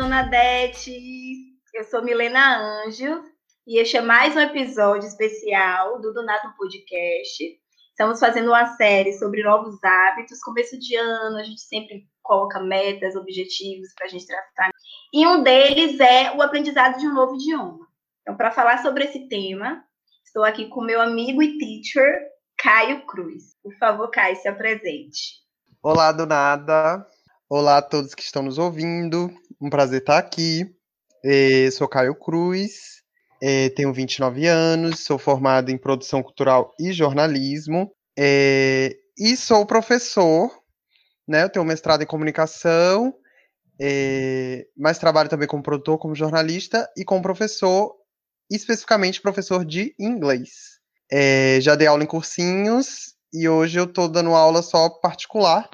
[0.00, 0.98] dona Dete!
[1.74, 2.56] Eu sou Milena
[2.86, 3.22] Anjo
[3.66, 7.44] e este é mais um episódio especial do Do Nada Podcast.
[7.90, 10.40] Estamos fazendo uma série sobre novos hábitos.
[10.40, 14.70] Começo de ano, a gente sempre coloca metas, objetivos para a gente tratar.
[15.12, 17.86] E um deles é o aprendizado de um novo idioma.
[18.22, 19.84] Então, para falar sobre esse tema,
[20.24, 22.22] estou aqui com meu amigo e teacher,
[22.56, 23.54] Caio Cruz.
[23.62, 25.42] Por favor, Caio, se apresente.
[25.82, 27.06] Olá, do nada.
[27.50, 29.30] Olá a todos que estão nos ouvindo.
[29.62, 30.74] Um prazer estar aqui.
[31.22, 33.02] Eu sou Caio Cruz,
[33.76, 40.50] tenho 29 anos, sou formado em produção cultural e jornalismo e sou professor.
[41.28, 41.42] Né?
[41.42, 43.14] Eu tenho mestrado em comunicação,
[44.74, 47.94] mas trabalho também como produtor, como jornalista e como professor,
[48.50, 50.80] especificamente professor de inglês.
[51.60, 55.68] já dei aula em cursinhos e hoje eu estou dando aula só particular,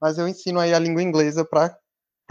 [0.00, 1.76] mas eu ensino aí a língua inglesa para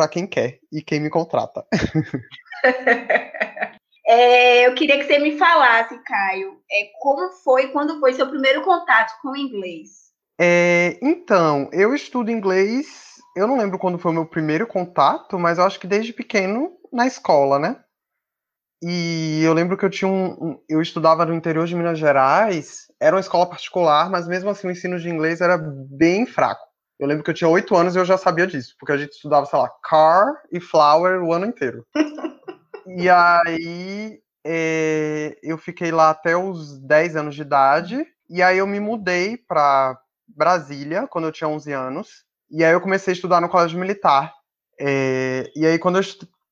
[0.09, 1.65] quem quer e quem me contrata.
[4.05, 8.63] é, eu queria que você me falasse, Caio, é, como foi, quando foi seu primeiro
[8.63, 10.03] contato com o inglês?
[10.39, 15.57] É, então, eu estudo inglês, eu não lembro quando foi o meu primeiro contato, mas
[15.57, 17.79] eu acho que desde pequeno na escola, né?
[18.81, 23.15] E eu lembro que eu tinha um, eu estudava no interior de Minas Gerais, era
[23.15, 26.72] uma escola particular, mas mesmo assim o ensino de inglês era bem fraco.
[26.99, 29.13] Eu lembro que eu tinha oito anos e eu já sabia disso, porque a gente
[29.13, 31.85] estudava, sei lá, car e flower o ano inteiro.
[32.85, 38.67] e aí é, eu fiquei lá até os 10 anos de idade, e aí eu
[38.67, 43.41] me mudei para Brasília quando eu tinha 11 anos, e aí eu comecei a estudar
[43.41, 44.33] no colégio militar.
[44.79, 46.03] É, e aí quando eu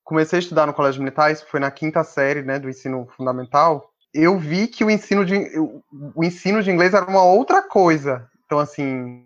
[0.04, 3.92] comecei a estudar no colégio militar, isso foi na quinta série, né, do ensino fundamental,
[4.14, 5.36] eu vi que o ensino de,
[6.16, 8.30] o ensino de inglês era uma outra coisa.
[8.46, 9.26] Então, assim,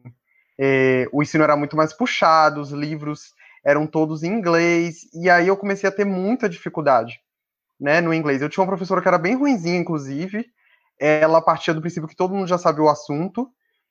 [0.60, 5.48] é, o ensino era muito mais puxado, os livros eram todos em inglês, e aí
[5.48, 7.20] eu comecei a ter muita dificuldade
[7.80, 8.42] né, no inglês.
[8.42, 10.46] Eu tinha uma professora que era bem ruinzinha, inclusive,
[11.00, 13.50] ela partia do princípio que todo mundo já sabia o assunto,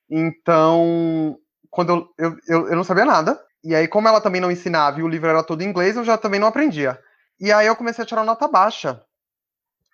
[0.09, 1.38] então,
[1.71, 5.00] quando eu, eu, eu, eu não sabia nada, e aí, como ela também não ensinava
[5.00, 6.99] e o livro era todo em inglês, eu já também não aprendia.
[7.41, 9.03] E aí eu comecei a tirar nota baixa.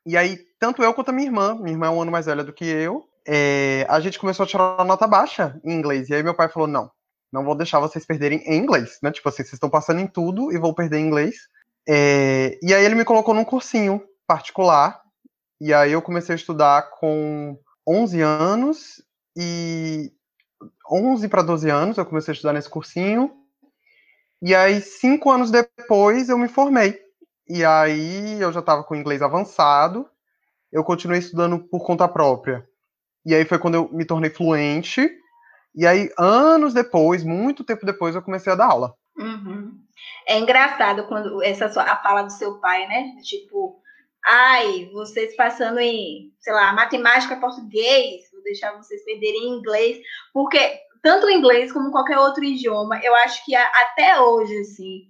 [0.05, 2.43] E aí, tanto eu quanto a minha irmã, minha irmã é um ano mais velha
[2.43, 6.09] do que eu, é, a gente começou a tirar nota baixa em inglês.
[6.09, 6.91] E aí meu pai falou: não,
[7.33, 9.11] não vou deixar vocês perderem em inglês, né?
[9.11, 11.37] Tipo assim, vocês estão passando em tudo e vão perder em inglês.
[11.89, 15.01] É, e aí ele me colocou num cursinho particular.
[15.61, 19.03] E aí eu comecei a estudar com 11 anos
[19.37, 20.13] e
[20.91, 23.33] 11 para 12 anos eu comecei a estudar nesse cursinho.
[24.43, 26.99] E aí cinco anos depois eu me formei.
[27.49, 30.09] E aí eu já estava com inglês avançado.
[30.73, 32.67] Eu continuei estudando por conta própria.
[33.25, 35.11] E aí foi quando eu me tornei fluente.
[35.75, 38.95] E aí, anos depois, muito tempo depois, eu comecei a dar aula.
[39.17, 39.73] Uhum.
[40.27, 43.17] É engraçado quando essa a fala do seu pai, né?
[43.23, 43.81] Tipo,
[44.25, 49.99] ai, vocês passando em, sei lá, matemática, português, vou deixar vocês perderem inglês,
[50.33, 55.03] porque tanto o inglês como qualquer outro idioma, eu acho que até hoje, assim,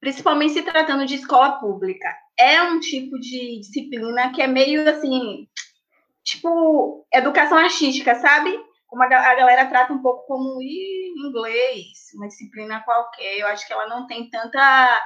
[0.00, 5.46] principalmente se tratando de escola pública, é um tipo de disciplina que é meio assim,
[6.24, 8.58] tipo, educação artística, sabe?
[8.86, 13.38] Como a, a galera trata um pouco como inglês, uma disciplina qualquer.
[13.38, 15.00] Eu acho que ela não tem tanta.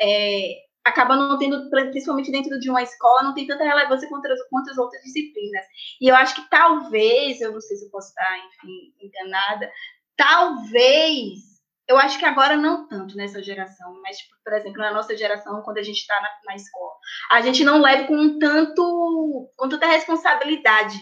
[0.00, 4.40] É, acaba não tendo, principalmente dentro de uma escola, não tem tanta relevância quanto as,
[4.48, 5.64] quanto as outras disciplinas.
[6.00, 9.70] E eu acho que talvez, eu não sei se eu posso estar, enfim, enganada,
[10.16, 11.56] talvez
[11.88, 15.62] eu acho que agora não tanto nessa geração, mas, tipo, por exemplo, na nossa geração,
[15.62, 16.95] quando a gente está na, na, escola,
[17.30, 20.98] a gente não leva com tanto, com tanta responsabilidade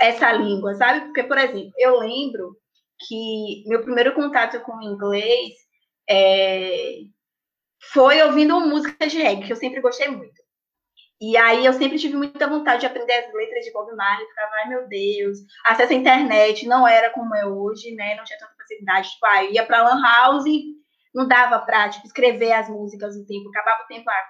[0.00, 1.06] essa língua, sabe?
[1.06, 2.56] Porque, por exemplo, eu lembro
[3.06, 5.54] que meu primeiro contato com o inglês
[6.08, 6.98] é,
[7.92, 10.38] foi ouvindo música de reggae, que eu sempre gostei muito.
[11.20, 14.52] E aí eu sempre tive muita vontade de aprender as letras de Bob Marley, ficava,
[14.54, 18.14] ai meu Deus, acesso à internet não era como é hoje, né?
[18.14, 20.78] Não tinha tanta facilidade, tipo, ah, ia pra Lan House e
[21.12, 24.24] não dava pra, tipo, escrever as músicas no tempo, acabava o tempo, ah,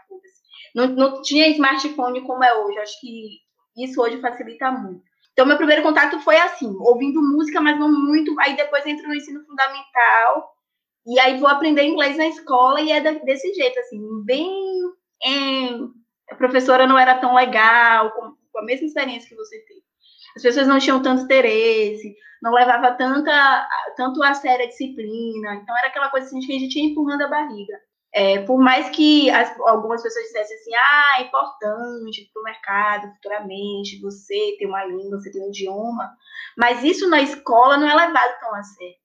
[0.75, 3.39] não, não tinha smartphone como é hoje, acho que
[3.77, 5.03] isso hoje facilita muito.
[5.33, 9.15] Então, meu primeiro contato foi assim, ouvindo música, mas não muito, aí depois entro no
[9.15, 10.53] ensino fundamental,
[11.07, 14.51] e aí vou aprender inglês na escola, e é desse jeito, assim, bem...
[15.25, 15.93] Em
[16.31, 19.83] a professora não era tão legal, com, com a mesma experiência que você teve.
[20.37, 25.55] As pessoas não tinham tanto interesse, não levava tanta, tanto a sério a disciplina.
[25.55, 27.81] Então, era aquela coisa assim, que a gente ia empurrando a barriga.
[28.13, 33.13] É, por mais que as, algumas pessoas dissessem assim, ah, é importante para o mercado
[33.15, 36.11] futuramente você ter uma língua, você ter um idioma,
[36.57, 38.97] mas isso na escola não é levado tão a sério.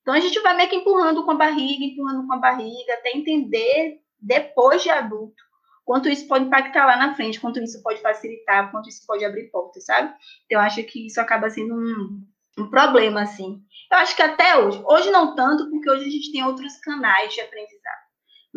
[0.00, 3.10] Então a gente vai meio que empurrando com a barriga, empurrando com a barriga, até
[3.10, 5.42] entender depois de adulto,
[5.84, 9.50] quanto isso pode impactar lá na frente, quanto isso pode facilitar, quanto isso pode abrir
[9.50, 10.08] portas, sabe?
[10.44, 12.26] Então, eu acho que isso acaba sendo um,
[12.58, 13.62] um problema, assim.
[13.90, 17.32] Eu acho que até hoje, hoje não tanto, porque hoje a gente tem outros canais
[17.32, 17.97] de aprendizado.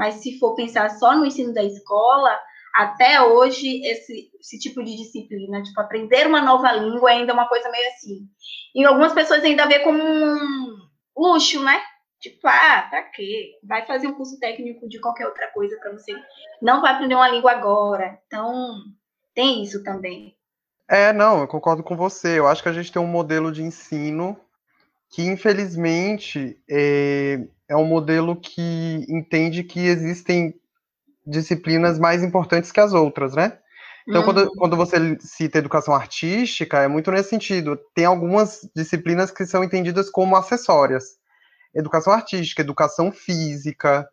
[0.02, 2.36] Mas se for pensar só no ensino da escola,
[2.76, 7.48] até hoje esse, esse tipo de disciplina, tipo, aprender uma nova língua ainda é uma
[7.48, 8.28] coisa meio assim.
[8.74, 10.76] E algumas pessoas ainda vê como um
[11.16, 11.80] luxo, né?
[12.20, 13.52] Tipo, ah, pra quê?
[13.64, 16.14] Vai fazer um curso técnico de qualquer outra coisa para você.
[16.60, 18.20] Não vai aprender uma língua agora.
[18.26, 18.74] Então,
[19.36, 20.36] tem isso também.
[20.90, 22.40] É, não, eu concordo com você.
[22.40, 24.36] Eu acho que a gente tem um modelo de ensino
[25.12, 30.54] que, infelizmente, é, é um modelo que entende que existem
[31.26, 33.58] disciplinas mais importantes que as outras, né?
[34.08, 34.26] Então, uhum.
[34.26, 37.80] quando, quando você cita educação artística, é muito nesse sentido.
[37.96, 41.22] Tem algumas disciplinas que são entendidas como acessórias
[41.74, 44.08] educação artística, educação física,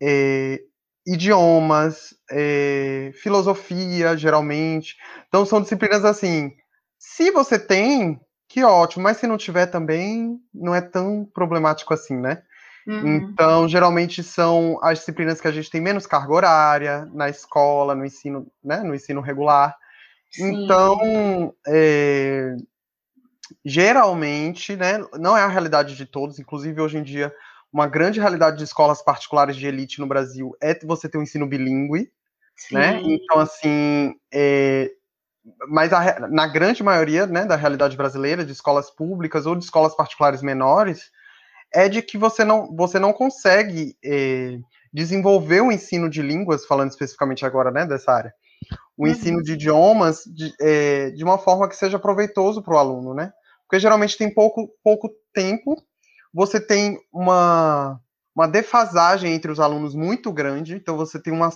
[0.00, 0.60] é,
[1.06, 4.96] idiomas, é, filosofia, geralmente.
[5.28, 6.52] Então, são disciplinas assim.
[6.98, 12.16] Se você tem, que ótimo, mas se não tiver também, não é tão problemático assim,
[12.16, 12.42] né?
[12.88, 13.16] Uhum.
[13.16, 18.02] Então, geralmente são as disciplinas que a gente tem menos carga horária na escola, no
[18.02, 19.76] ensino, né, no ensino regular.
[20.30, 20.64] Sim.
[20.64, 22.56] Então, é,
[23.62, 27.30] geralmente, né, não é a realidade de todos, inclusive hoje em dia,
[27.70, 31.46] uma grande realidade de escolas particulares de elite no Brasil é você ter um ensino
[31.46, 32.10] bilíngue,
[32.72, 33.02] né?
[33.04, 34.90] Então, assim, é,
[35.68, 39.94] mas a, na grande maioria né, da realidade brasileira, de escolas públicas ou de escolas
[39.94, 41.10] particulares menores,
[41.72, 44.58] é de que você não, você não consegue é,
[44.92, 48.34] desenvolver o ensino de línguas, falando especificamente agora né, dessa área,
[48.96, 49.10] o uhum.
[49.10, 53.32] ensino de idiomas de, é, de uma forma que seja proveitoso para o aluno, né?
[53.68, 55.76] Porque geralmente tem pouco, pouco tempo,
[56.32, 58.00] você tem uma,
[58.34, 61.50] uma defasagem entre os alunos muito grande, então você tem uma,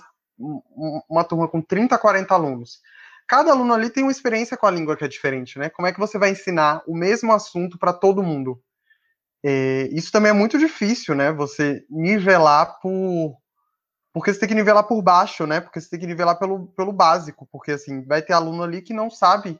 [1.09, 2.79] uma turma com 30, 40 alunos.
[3.27, 5.69] Cada aluno ali tem uma experiência com a língua que é diferente, né?
[5.69, 8.61] Como é que você vai ensinar o mesmo assunto para todo mundo?
[9.43, 11.31] É, isso também é muito difícil, né?
[11.33, 13.37] Você nivelar por.
[14.13, 15.59] Porque você tem que nivelar por baixo, né?
[15.59, 17.47] Porque você tem que nivelar pelo, pelo básico.
[17.51, 19.59] Porque, assim, vai ter aluno ali que não sabe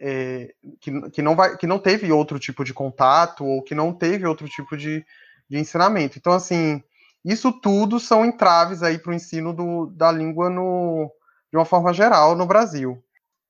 [0.00, 3.92] é, que, que, não vai, que não teve outro tipo de contato ou que não
[3.92, 5.04] teve outro tipo de,
[5.48, 6.18] de ensinamento.
[6.18, 6.82] Então, assim,
[7.24, 11.10] isso tudo são entraves aí para o ensino do, da língua no,
[11.50, 13.02] de uma forma geral no Brasil.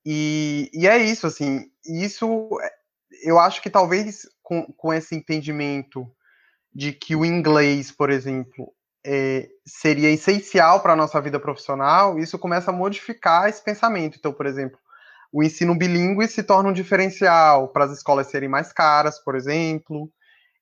[0.05, 2.49] E, e é isso, assim, isso
[3.23, 6.07] eu acho que talvez com, com esse entendimento
[6.73, 8.71] de que o inglês, por exemplo,
[9.03, 14.17] é, seria essencial para a nossa vida profissional, isso começa a modificar esse pensamento.
[14.19, 14.77] Então, por exemplo,
[15.33, 20.11] o ensino bilíngue se torna um diferencial para as escolas serem mais caras, por exemplo,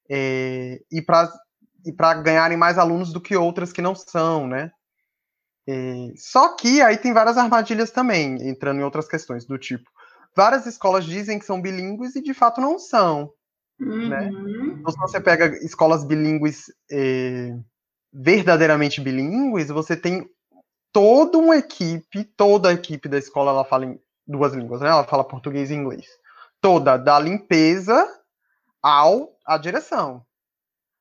[0.10, 4.72] é, e para ganharem mais alunos do que outras que não são, né?
[5.68, 9.90] É, só que aí tem várias armadilhas também, entrando em outras questões, do tipo,
[10.36, 13.32] várias escolas dizem que são bilíngues e de fato não são.
[13.84, 14.30] Né?
[14.30, 14.68] Uhum.
[14.68, 14.76] Né?
[14.80, 17.56] Então, se você pega escolas bilíngues é,
[18.12, 20.30] verdadeiramente bilíngues, você tem
[20.92, 24.90] toda uma equipe, toda a equipe da escola ela fala em duas línguas, né?
[24.90, 26.06] Ela fala português e inglês.
[26.62, 28.08] Toda, da limpeza
[28.82, 30.24] ao a direção,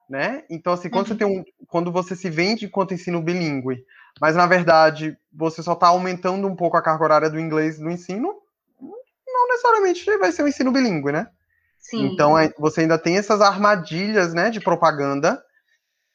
[0.09, 0.45] né?
[0.51, 1.13] Então assim, quando uhum.
[1.13, 3.85] você tem um, quando você se vende enquanto ensino bilíngue,
[4.21, 7.91] mas na verdade você só está aumentando um pouco a carga horária do inglês no
[7.91, 8.35] ensino,
[8.81, 11.29] não necessariamente vai ser um ensino bilíngue, né?
[11.83, 12.07] Sim.
[12.07, 15.43] Então é, você ainda tem essas armadilhas, né, de propaganda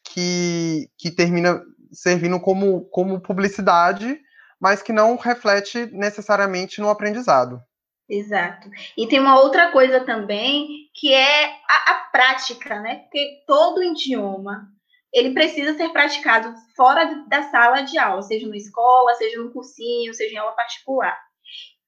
[0.04, 4.20] que, que termina servindo como, como publicidade
[4.60, 7.62] mas que não reflete necessariamente no aprendizado.
[8.10, 8.70] Exato.
[8.98, 13.00] E tem uma outra coisa também, que é a, a prática, né?
[13.00, 14.70] Porque todo idioma,
[15.14, 20.14] ele precisa ser praticado fora da sala de aula, seja na escola, seja no cursinho,
[20.14, 21.18] seja em aula particular.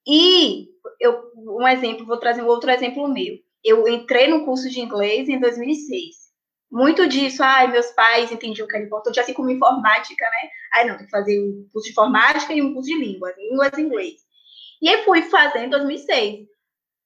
[0.06, 0.68] E
[1.00, 3.38] eu, um exemplo, vou trazer um outro exemplo meu.
[3.64, 6.20] Eu entrei no curso de inglês em 2006
[6.70, 10.50] muito disso, ai, meus pais entendiam que era importante, assim como informática, né?
[10.74, 13.72] Ai, não, tem que fazer um curso de informática e um curso de línguas, línguas
[13.76, 14.14] e inglês.
[14.80, 16.48] E aí fui fazer em 2006.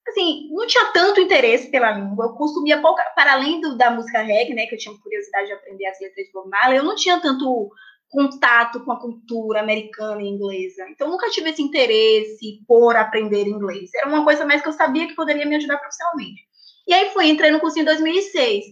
[0.06, 4.20] Assim, não tinha tanto interesse pela língua, eu consumia pouca, para além do, da música
[4.20, 7.18] reggae, né, que eu tinha curiosidade de aprender as letras de Bob eu não tinha
[7.22, 7.70] tanto
[8.14, 10.88] contato com a cultura americana e inglesa.
[10.88, 13.92] Então, nunca tive esse interesse por aprender inglês.
[13.92, 16.46] Era uma coisa mais que eu sabia que poderia me ajudar profissionalmente.
[16.86, 18.66] E aí fui, entrei no curso em 2006.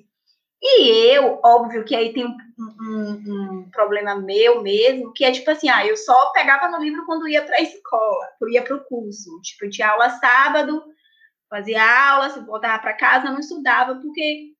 [0.62, 5.50] E eu, óbvio que aí tem um, um, um, problema meu mesmo, que é tipo
[5.50, 8.76] assim, ah, eu só pegava no livro quando ia para a escola, quando ia para
[8.76, 9.40] o curso.
[9.40, 10.84] Tipo, eu tinha aula sábado,
[11.50, 14.52] fazia aula, se voltava para casa, não estudava, porque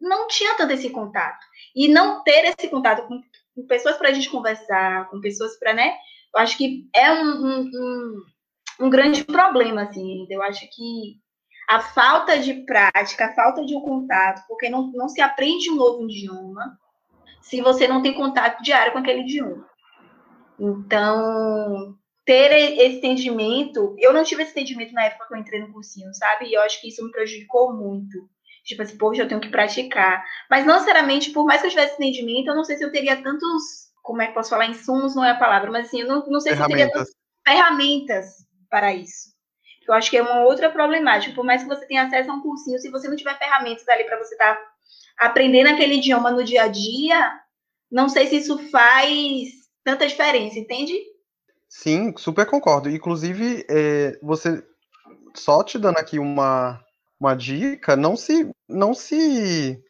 [0.00, 1.46] não tinha tanto esse contato.
[1.76, 3.22] E não ter esse contato com
[3.56, 5.94] com pessoas para a gente conversar, com pessoas para, né?
[6.34, 8.22] Eu acho que é um, um, um,
[8.86, 10.26] um grande problema, assim.
[10.28, 11.18] Eu acho que
[11.66, 15.76] a falta de prática, a falta de um contato, porque não, não se aprende um
[15.76, 16.78] novo idioma
[17.40, 19.66] se você não tem contato diário com aquele idioma.
[20.58, 25.72] Então, ter esse entendimento, eu não tive esse entendimento na época que eu entrei no
[25.72, 26.46] cursinho, sabe?
[26.46, 28.28] E eu acho que isso me prejudicou muito.
[28.66, 30.24] Tipo assim, poxa, eu tenho que praticar.
[30.50, 33.22] Mas não necessariamente, por mais que eu tivesse entendimento, eu não sei se eu teria
[33.22, 33.62] tantos,
[34.02, 36.40] como é que posso falar, insumos não é a palavra, mas assim, eu não, não
[36.40, 37.14] sei se eu teria tantas
[37.46, 38.26] ferramentas
[38.68, 39.36] para isso.
[39.86, 41.32] Eu acho que é uma outra problemática.
[41.32, 44.02] Por mais que você tenha acesso a um cursinho, se você não tiver ferramentas ali
[44.02, 44.62] para você estar tá
[45.16, 47.40] aprendendo aquele idioma no dia a dia,
[47.88, 49.48] não sei se isso faz
[49.84, 50.92] tanta diferença, entende?
[51.68, 52.90] Sim, super concordo.
[52.90, 54.60] Inclusive, é, você
[55.36, 56.84] só te dando aqui uma,
[57.18, 59.82] uma dica, não se não se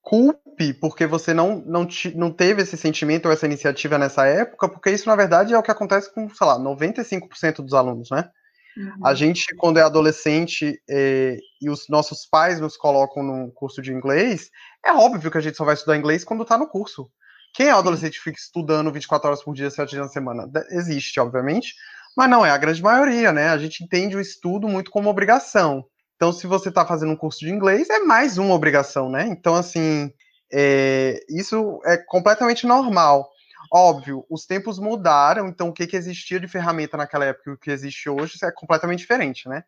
[0.00, 4.68] culpe porque você não, não, te, não teve esse sentimento ou essa iniciativa nessa época,
[4.68, 8.28] porque isso, na verdade, é o que acontece com, sei lá, 95% dos alunos, né?
[8.76, 9.06] Uhum.
[9.06, 13.92] A gente, quando é adolescente é, e os nossos pais nos colocam num curso de
[13.92, 14.50] inglês,
[14.84, 17.08] é óbvio que a gente só vai estudar inglês quando está no curso.
[17.54, 20.50] Quem é adolescente que fica estudando 24 horas por dia, 7 dias na semana?
[20.70, 21.74] Existe, obviamente,
[22.16, 23.48] mas não é a grande maioria, né?
[23.48, 25.84] A gente entende o estudo muito como obrigação.
[26.16, 29.26] Então, se você está fazendo um curso de inglês, é mais uma obrigação, né?
[29.26, 30.12] Então, assim,
[30.52, 33.28] é, isso é completamente normal.
[33.72, 37.58] Óbvio, os tempos mudaram, então o que, que existia de ferramenta naquela época e o
[37.58, 39.64] que existe hoje é completamente diferente, né?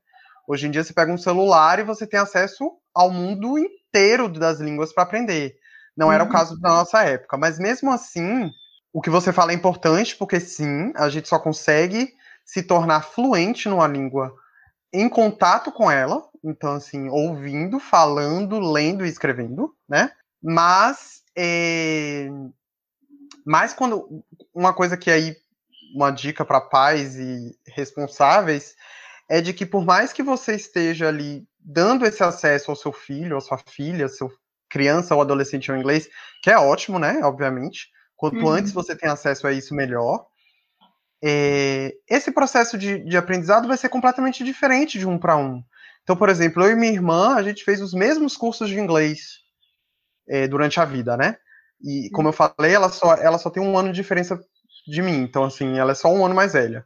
[0.46, 4.60] Hoje em dia você pega um celular e você tem acesso ao mundo inteiro das
[4.60, 5.56] línguas para aprender.
[5.96, 6.32] Não era o uhum.
[6.32, 7.36] caso da nossa época.
[7.36, 8.48] Mas mesmo assim,
[8.92, 12.12] o que você fala é importante, porque sim, a gente só consegue
[12.44, 14.32] se tornar fluente numa língua
[14.92, 20.10] em contato com ela, então assim, ouvindo, falando, lendo e escrevendo, né?
[20.42, 22.28] Mas, é...
[23.44, 24.24] mas quando
[24.54, 25.36] uma coisa que aí
[25.94, 28.74] uma dica para pais e responsáveis
[29.28, 33.36] é de que por mais que você esteja ali dando esse acesso ao seu filho,
[33.36, 34.30] à sua filha, seu
[34.68, 36.08] criança ou adolescente ao inglês,
[36.42, 37.20] que é ótimo, né?
[37.22, 37.88] Obviamente.
[38.16, 38.48] Quanto uhum.
[38.48, 40.26] antes você tem acesso a isso, melhor.
[41.22, 45.62] É, esse processo de, de, aprendizado vai ser completamente diferente de um para um.
[46.06, 49.40] Então, por exemplo, eu e minha irmã, a gente fez os mesmos cursos de inglês
[50.28, 51.36] é, durante a vida, né?
[51.82, 54.40] E, como eu falei, ela só, ela só tem um ano de diferença
[54.86, 55.16] de mim.
[55.22, 56.84] Então, assim, ela é só um ano mais velha.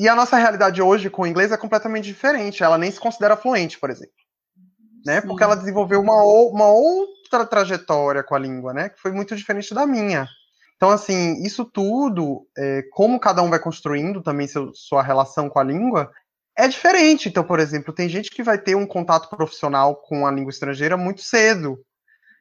[0.00, 2.64] E a nossa realidade hoje com o inglês é completamente diferente.
[2.64, 4.12] Ela nem se considera fluente, por exemplo.
[5.06, 5.20] Né?
[5.20, 8.88] Porque ela desenvolveu uma, uma outra trajetória com a língua, né?
[8.88, 10.26] Que foi muito diferente da minha.
[10.74, 15.60] Então, assim, isso tudo, é, como cada um vai construindo também seu, sua relação com
[15.60, 16.10] a língua,
[16.56, 17.28] é diferente.
[17.28, 20.96] Então, por exemplo, tem gente que vai ter um contato profissional com a língua estrangeira
[20.96, 21.78] muito cedo.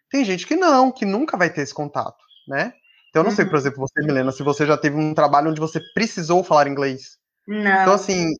[0.10, 2.74] Tem gente que não, que nunca vai ter esse contato, né?
[3.10, 3.36] Então, eu não uhum.
[3.36, 6.68] sei, por exemplo, você, Milena, se você já teve um trabalho onde você precisou falar
[6.68, 7.18] inglês.
[7.48, 7.82] Não.
[7.82, 8.34] Então, assim,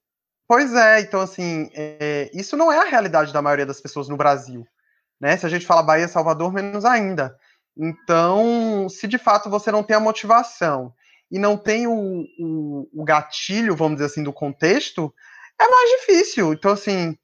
[0.48, 4.18] pois é, então, assim, é, isso não é a realidade da maioria das pessoas no
[4.18, 4.66] Brasil.
[5.20, 5.38] Né?
[5.38, 7.36] Se a gente fala Bahia, Salvador, menos ainda.
[7.78, 10.94] Então, se de fato você não tem a motivação
[11.32, 15.14] e não tem o, o, o gatilho, vamos dizer assim, do contexto,
[15.60, 16.54] é mais difícil.
[16.54, 17.18] Então, assim,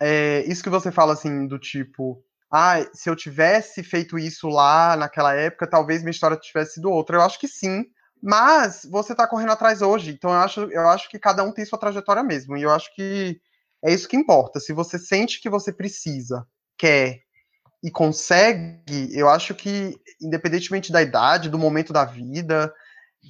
[0.00, 4.96] é, isso que você fala, assim, do tipo, ah, se eu tivesse feito isso lá
[4.96, 7.16] naquela época, talvez minha história tivesse sido outra.
[7.16, 7.84] Eu acho que sim,
[8.22, 10.10] mas você está correndo atrás hoje.
[10.10, 12.56] Então, eu acho, eu acho que cada um tem sua trajetória mesmo.
[12.56, 13.40] E eu acho que
[13.84, 14.60] é isso que importa.
[14.60, 16.46] Se você sente que você precisa,
[16.78, 17.20] quer
[17.82, 22.72] e consegue, eu acho que, independentemente da idade, do momento da vida,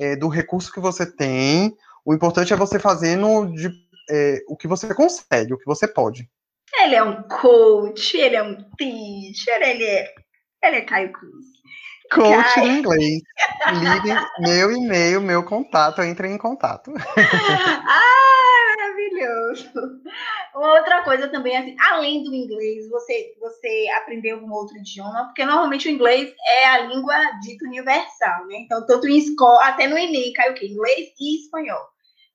[0.00, 3.68] é, do recurso que você tem, o importante é você fazendo de,
[4.10, 6.28] é, o que você consegue, o que você pode.
[6.78, 10.14] Ele é um coach, ele é um teacher, ele é,
[10.62, 11.46] ele é Caio Cruz.
[12.12, 12.66] Coach Caio.
[12.66, 13.20] em inglês.
[13.72, 16.92] Ligue meu e-mail, meu contato, entre em contato.
[17.06, 18.26] ah!
[18.96, 19.70] maravilhoso.
[20.54, 25.24] Uma outra coisa também, assim, além do inglês, você, você aprendeu algum outro idioma?
[25.26, 28.58] Porque normalmente o inglês é a língua dita universal, né?
[28.58, 30.66] Então, tanto em escola, até no Enem, cai o quê?
[30.66, 31.80] Inglês e espanhol.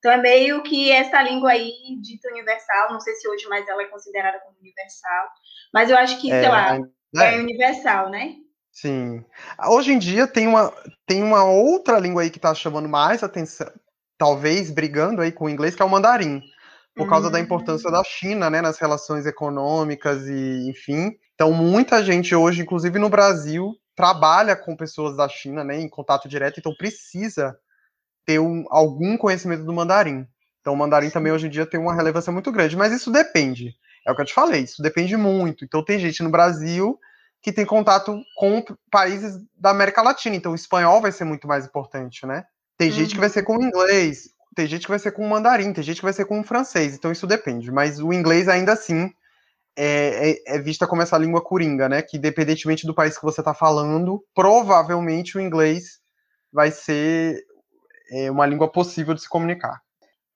[0.02, 3.82] Então, é meio que essa língua aí dita universal, não sei se hoje mais ela
[3.82, 5.28] é considerada como universal,
[5.72, 6.76] mas eu acho que, é, sei lá,
[7.18, 8.34] é, é universal, né?
[8.72, 9.24] Sim.
[9.64, 10.74] Hoje em dia tem uma,
[11.06, 13.70] tem uma outra língua aí que está chamando mais atenção,
[14.18, 16.42] talvez brigando aí com o inglês, que é o mandarim,
[16.96, 17.32] por causa uhum.
[17.34, 21.16] da importância da China, né, nas relações econômicas e, enfim.
[21.36, 26.28] Então, muita gente hoje, inclusive no Brasil, trabalha com pessoas da China, né, em contato
[26.28, 27.56] direto, então precisa
[28.24, 30.26] ter um, algum conhecimento do mandarim.
[30.60, 33.74] Então, o mandarim também hoje em dia tem uma relevância muito grande, mas isso depende.
[34.06, 35.64] É o que eu te falei, isso depende muito.
[35.64, 36.98] Então, tem gente no Brasil
[37.42, 40.36] que tem contato com países da América Latina.
[40.36, 42.44] Então, o espanhol vai ser muito mais importante, né?
[42.78, 42.94] Tem uhum.
[42.94, 45.72] gente que vai ser com o inglês, tem gente que vai ser com o mandarim,
[45.72, 46.94] tem gente que vai ser com o francês.
[46.94, 47.70] Então, isso depende.
[47.72, 49.10] Mas o inglês, ainda assim,
[49.76, 52.00] é, é, é vista como essa língua coringa, né?
[52.00, 56.00] Que, independentemente do país que você está falando, provavelmente o inglês
[56.52, 57.42] vai ser
[58.12, 59.80] é, uma língua possível de se comunicar.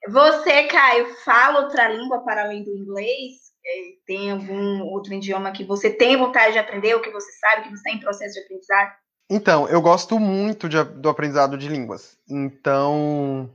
[0.08, 3.46] Você, Caio, fala outra língua para além do inglês?
[3.64, 3.70] É,
[4.06, 7.70] tem algum outro idioma que você tem vontade de aprender, ou que você sabe que
[7.70, 8.92] você está em processo de aprendizado?
[9.28, 12.16] Então, eu gosto muito de, do aprendizado de línguas.
[12.30, 13.50] Então,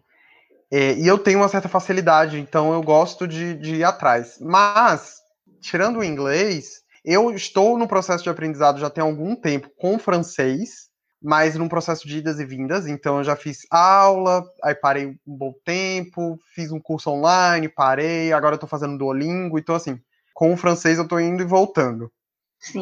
[0.70, 4.38] é, e eu tenho uma certa facilidade, então eu gosto de, de ir atrás.
[4.42, 5.22] Mas,
[5.62, 10.91] tirando o inglês, eu estou no processo de aprendizado já tem algum tempo com francês,
[11.22, 12.88] mas num processo de idas e vindas.
[12.88, 18.34] Então, eu já fiz aula, aí parei um bom tempo, fiz um curso online, parei,
[18.34, 19.60] agora eu tô fazendo Duolingo.
[19.60, 20.02] Então, assim,
[20.34, 22.12] com o francês eu tô indo e voltando.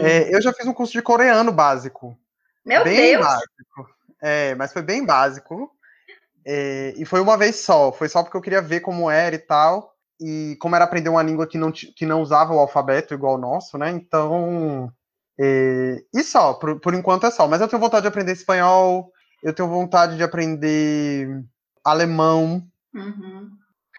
[0.01, 2.17] É, eu já fiz um curso de coreano básico.
[2.65, 3.25] Meu bem Deus!
[3.25, 3.89] Básico.
[4.21, 5.71] É, mas foi bem básico.
[6.45, 7.91] É, e foi uma vez só.
[7.91, 9.93] Foi só porque eu queria ver como era e tal.
[10.19, 13.39] E como era aprender uma língua que não, que não usava o alfabeto igual o
[13.39, 13.89] nosso, né?
[13.89, 14.91] Então
[15.39, 17.47] e, e só, por, por enquanto é só.
[17.47, 21.43] Mas eu tenho vontade de aprender espanhol, eu tenho vontade de aprender
[21.83, 22.61] alemão.
[22.93, 23.49] Uhum.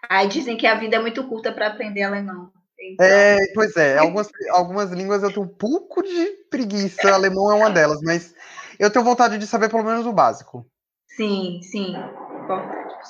[0.07, 2.51] Aí dizem que a vida é muito curta para aprender alemão.
[2.79, 3.05] Então...
[3.05, 7.69] É, pois é, algumas, algumas línguas eu tenho um pouco de preguiça, alemão é uma
[7.69, 8.33] delas, mas
[8.79, 10.65] eu tenho vontade de saber pelo menos o básico.
[11.07, 11.93] Sim, sim.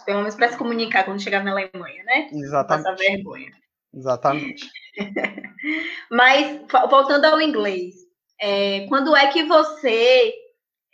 [0.06, 2.30] Pelo menos para se comunicar quando chegar na Alemanha, né?
[2.34, 2.88] Exatamente.
[2.88, 3.52] Essa vergonha.
[3.94, 4.70] Exatamente.
[6.12, 7.96] mas, voltando ao inglês,
[8.42, 10.34] é, quando é que você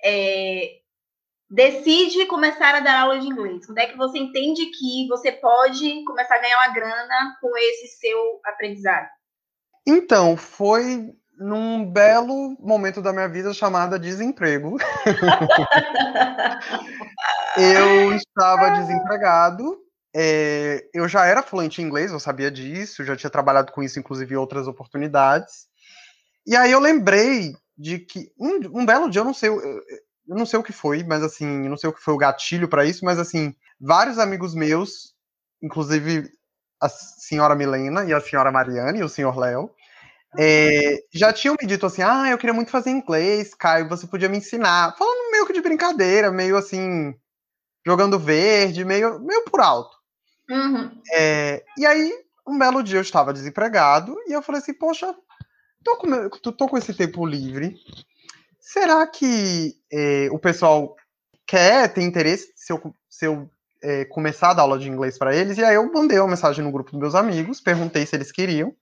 [0.04, 0.72] é,
[1.50, 3.66] decide começar a dar aula de inglês?
[3.66, 7.88] Quando é que você entende que você pode começar a ganhar uma grana com esse
[8.00, 9.08] seu aprendizado?
[9.88, 14.78] Então, foi num belo momento da minha vida chamada desemprego.
[17.56, 19.78] eu estava desempregado.
[20.14, 24.00] É, eu já era fluente em inglês, eu sabia disso, já tinha trabalhado com isso,
[24.00, 25.68] inclusive, em outras oportunidades.
[26.48, 30.36] E aí eu lembrei de que um, um belo dia, eu não sei, eu, eu
[30.36, 32.86] não sei o que foi, mas assim, não sei o que foi o gatilho para
[32.86, 35.14] isso, mas assim, vários amigos meus,
[35.62, 36.32] inclusive
[36.82, 39.70] a senhora Milena e a senhora Mariane e o senhor Léo,
[40.40, 44.30] é, já tinham me dito assim: ah, eu queria muito fazer inglês, Caio, você podia
[44.30, 44.96] me ensinar.
[44.98, 47.16] Falando meio que de brincadeira, meio assim,
[47.86, 49.96] jogando verde, meio, meio por alto.
[50.50, 50.92] Uhum.
[51.14, 52.14] É, e aí,
[52.48, 55.14] um belo dia eu estava desempregado e eu falei assim: poxa,
[55.88, 57.78] tô com, tô com esse tempo livre.
[58.60, 60.96] Será que é, o pessoal
[61.46, 63.50] quer, tem interesse se eu, se eu
[63.82, 65.58] é, começar a dar aula de inglês para eles?
[65.58, 68.74] E aí eu mandei uma mensagem no grupo dos meus amigos, perguntei se eles queriam.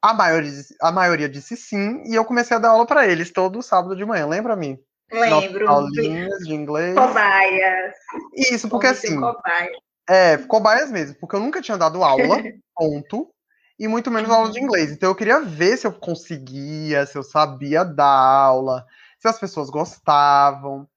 [0.00, 3.62] A maioria, a maioria disse sim, e eu comecei a dar aula para eles todo
[3.62, 4.80] sábado de manhã, lembra-me?
[5.10, 5.68] Lembro.
[5.68, 6.94] Aulinhas de inglês.
[6.94, 7.94] Cobaias.
[8.34, 9.20] Isso, porque assim.
[9.20, 9.70] Cobaia.
[10.08, 12.42] É, cobaias mesmo, porque eu nunca tinha dado aula,
[12.74, 13.32] ponto
[13.78, 14.66] e muito menos aula de uhum.
[14.66, 14.90] inglês.
[14.90, 18.86] Então eu queria ver se eu conseguia, se eu sabia dar aula,
[19.18, 20.88] se as pessoas gostavam.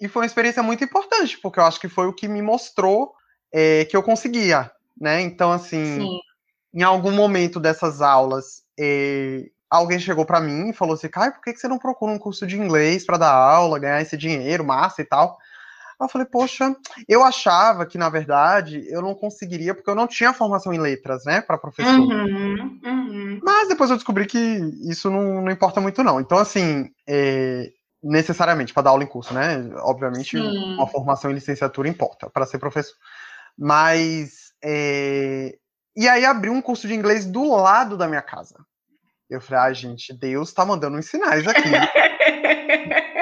[0.00, 3.14] E foi uma experiência muito importante, porque eu acho que foi o que me mostrou
[3.52, 5.20] é, que eu conseguia, né?
[5.20, 6.18] Então, assim, Sim.
[6.74, 11.42] em algum momento dessas aulas, é, alguém chegou para mim e falou assim: Caio, por
[11.42, 15.02] que você não procura um curso de inglês para dar aula, ganhar esse dinheiro, massa
[15.02, 15.38] e tal?
[16.00, 16.74] Eu falei, poxa,
[17.08, 21.24] eu achava que, na verdade, eu não conseguiria, porque eu não tinha formação em letras,
[21.24, 21.92] né, para professor.
[21.92, 23.40] Uhum, uhum.
[23.42, 24.38] Mas depois eu descobri que
[24.88, 26.20] isso não, não importa muito, não.
[26.20, 27.70] Então, assim, é,
[28.04, 29.70] necessariamente, para dar aula em curso, né?
[29.78, 30.74] Obviamente, Sim.
[30.74, 32.94] uma formação em licenciatura importa para ser professor.
[33.58, 34.52] Mas.
[34.62, 35.56] É...
[35.96, 38.56] E aí abri um curso de inglês do lado da minha casa.
[39.30, 41.62] Eu falei, ah, gente, Deus tá mandando uns sinais aqui.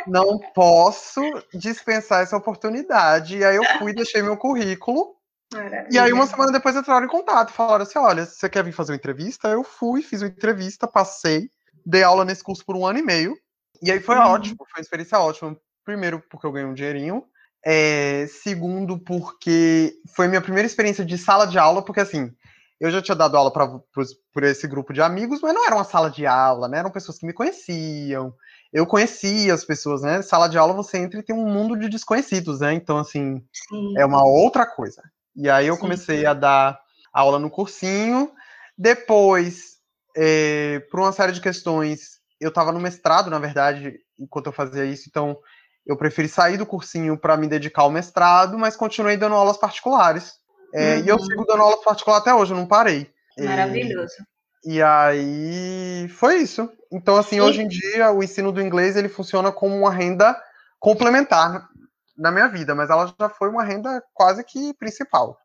[0.07, 1.21] não posso
[1.55, 3.39] dispensar essa oportunidade.
[3.39, 5.17] E aí eu fui, deixei meu currículo.
[5.53, 5.89] Maravilha.
[5.91, 7.53] E aí, uma semana depois, entraram em contato.
[7.53, 9.49] Falaram assim: olha, você quer vir fazer uma entrevista?
[9.49, 11.49] Eu fui, fiz uma entrevista, passei,
[11.85, 13.37] dei aula nesse curso por um ano e meio.
[13.83, 14.23] E aí foi uhum.
[14.23, 15.57] ótimo, foi uma experiência ótima.
[15.85, 17.25] Primeiro, porque eu ganhei um dinheirinho.
[17.65, 22.33] É, segundo, porque foi minha primeira experiência de sala de aula, porque assim,
[22.81, 26.11] eu já tinha dado aula para esse grupo de amigos, mas não era uma sala
[26.11, 26.79] de aula, né?
[26.79, 28.35] Eram pessoas que me conheciam,
[28.73, 30.23] eu conhecia as pessoas, né?
[30.23, 32.73] Sala de aula você entra e tem um mundo de desconhecidos, né?
[32.73, 33.95] Então, assim, Sim.
[33.99, 35.03] é uma outra coisa.
[35.37, 35.81] E aí eu Sim.
[35.81, 36.81] comecei a dar
[37.13, 38.33] aula no cursinho.
[38.77, 39.77] Depois,
[40.17, 44.85] é, por uma série de questões, eu estava no mestrado, na verdade, enquanto eu fazia
[44.85, 45.39] isso, então
[45.87, 50.35] eu preferi sair do cursinho para me dedicar ao mestrado, mas continuei dando aulas particulares.
[50.75, 51.05] É, uhum.
[51.05, 51.25] E eu uhum.
[51.25, 53.11] sigo dando aulas particulares até hoje, eu não parei.
[53.37, 54.15] É, Maravilhoso.
[54.65, 56.71] E aí foi isso.
[56.91, 60.41] Então, assim, hoje em dia o ensino do inglês ele funciona como uma renda
[60.79, 61.69] complementar
[62.17, 65.37] na minha vida, mas ela já foi uma renda quase que principal.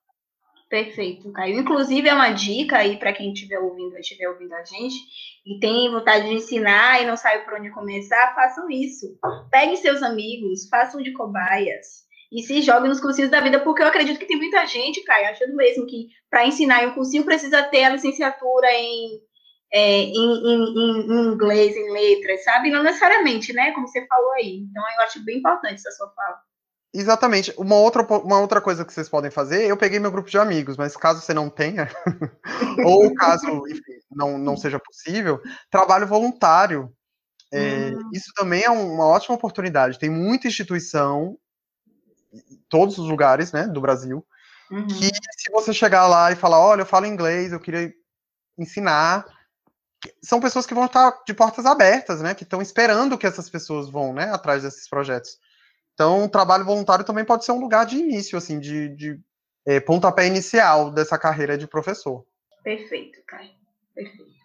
[0.70, 1.58] Perfeito, Caio.
[1.58, 4.98] Inclusive, é uma dica aí para quem estiver ouvindo, estiver ouvindo a gente
[5.46, 9.18] e tem vontade de ensinar e não sabe por onde começar, façam isso.
[9.50, 13.88] Peguem seus amigos, façam de cobaias e se joguem nos cursinhos da vida, porque eu
[13.88, 17.64] acredito que tem muita gente, Caio, achando mesmo que para ensinar em um cursinho precisa
[17.64, 19.22] ter a licenciatura em,
[19.72, 22.70] é, em, em, em, inglês, em letras, sabe?
[22.70, 23.72] Não necessariamente, né?
[23.72, 24.58] Como você falou aí.
[24.70, 26.38] Então, eu acho bem importante essa sua fala.
[26.94, 27.54] Exatamente.
[27.58, 30.78] Uma outra, uma outra coisa que vocês podem fazer, eu peguei meu grupo de amigos,
[30.78, 31.90] mas caso você não tenha,
[32.86, 36.92] ou caso enfim, não, não seja possível, trabalho voluntário.
[37.54, 38.10] É, hum.
[38.14, 40.00] Isso também é uma ótima oportunidade.
[40.00, 41.38] Tem muita instituição
[42.70, 44.26] todos os lugares, né, do Brasil,
[44.72, 44.88] uhum.
[44.88, 47.94] que se você chegar lá e falar, olha, eu falo inglês, eu queria
[48.58, 49.26] ensinar,
[50.24, 53.90] são pessoas que vão estar de portas abertas, né, que estão esperando que essas pessoas
[53.90, 55.38] vão, né, atrás desses projetos.
[55.94, 59.20] Então, o trabalho voluntário também pode ser um lugar de início, assim, de, de
[59.66, 62.24] é, pontapé inicial dessa carreira de professor.
[62.64, 63.52] Perfeito, Caio.
[63.96, 64.37] Perfeito.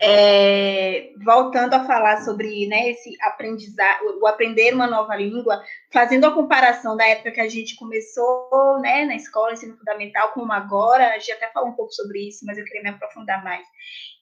[0.00, 5.60] É, voltando a falar sobre né, esse aprendizado, o aprender uma nova língua,
[5.92, 10.52] fazendo a comparação da época que a gente começou né, na escola, ensino fundamental, como
[10.52, 13.66] agora, a gente até falou um pouco sobre isso, mas eu queria me aprofundar mais.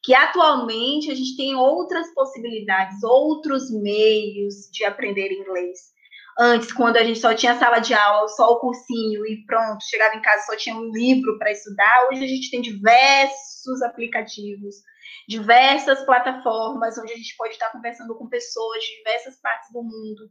[0.02, 5.94] Que atualmente a gente tem outras possibilidades, outros meios de aprender inglês.
[6.38, 10.14] Antes, quando a gente só tinha sala de aula, só o cursinho e pronto, chegava
[10.14, 14.76] em casa só tinha um livro para estudar, hoje a gente tem diversos aplicativos
[15.28, 20.30] diversas plataformas onde a gente pode estar conversando com pessoas de diversas partes do mundo.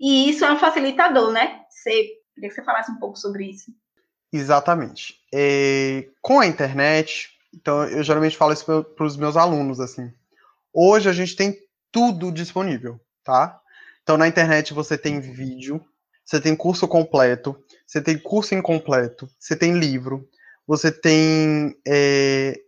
[0.00, 1.62] E isso é um facilitador, né?
[1.70, 1.90] Você,
[2.34, 3.72] queria que você falasse um pouco sobre isso.
[4.32, 5.16] Exatamente.
[5.32, 10.12] É, com a internet, então eu geralmente falo isso para os meus alunos assim.
[10.72, 11.58] Hoje a gente tem
[11.90, 13.58] tudo disponível, tá?
[14.02, 15.82] Então na internet você tem vídeo,
[16.24, 20.28] você tem curso completo, você tem curso incompleto, você tem livro,
[20.66, 22.60] você tem é,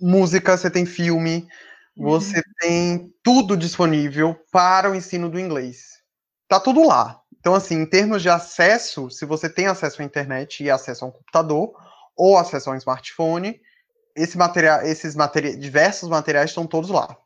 [0.00, 1.48] música, você tem filme,
[1.96, 2.42] você uhum.
[2.60, 6.00] tem tudo disponível para o ensino do inglês.
[6.48, 7.20] Tá tudo lá.
[7.38, 11.08] Então, assim, em termos de acesso, se você tem acesso à internet e acesso a
[11.08, 11.72] um computador
[12.14, 13.60] ou acesso a um smartphone,
[14.14, 17.16] esse material, esses materi diversos materiais estão todos lá.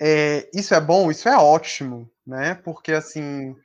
[0.00, 2.54] É, isso é bom, isso é ótimo, né?
[2.54, 3.56] Porque assim,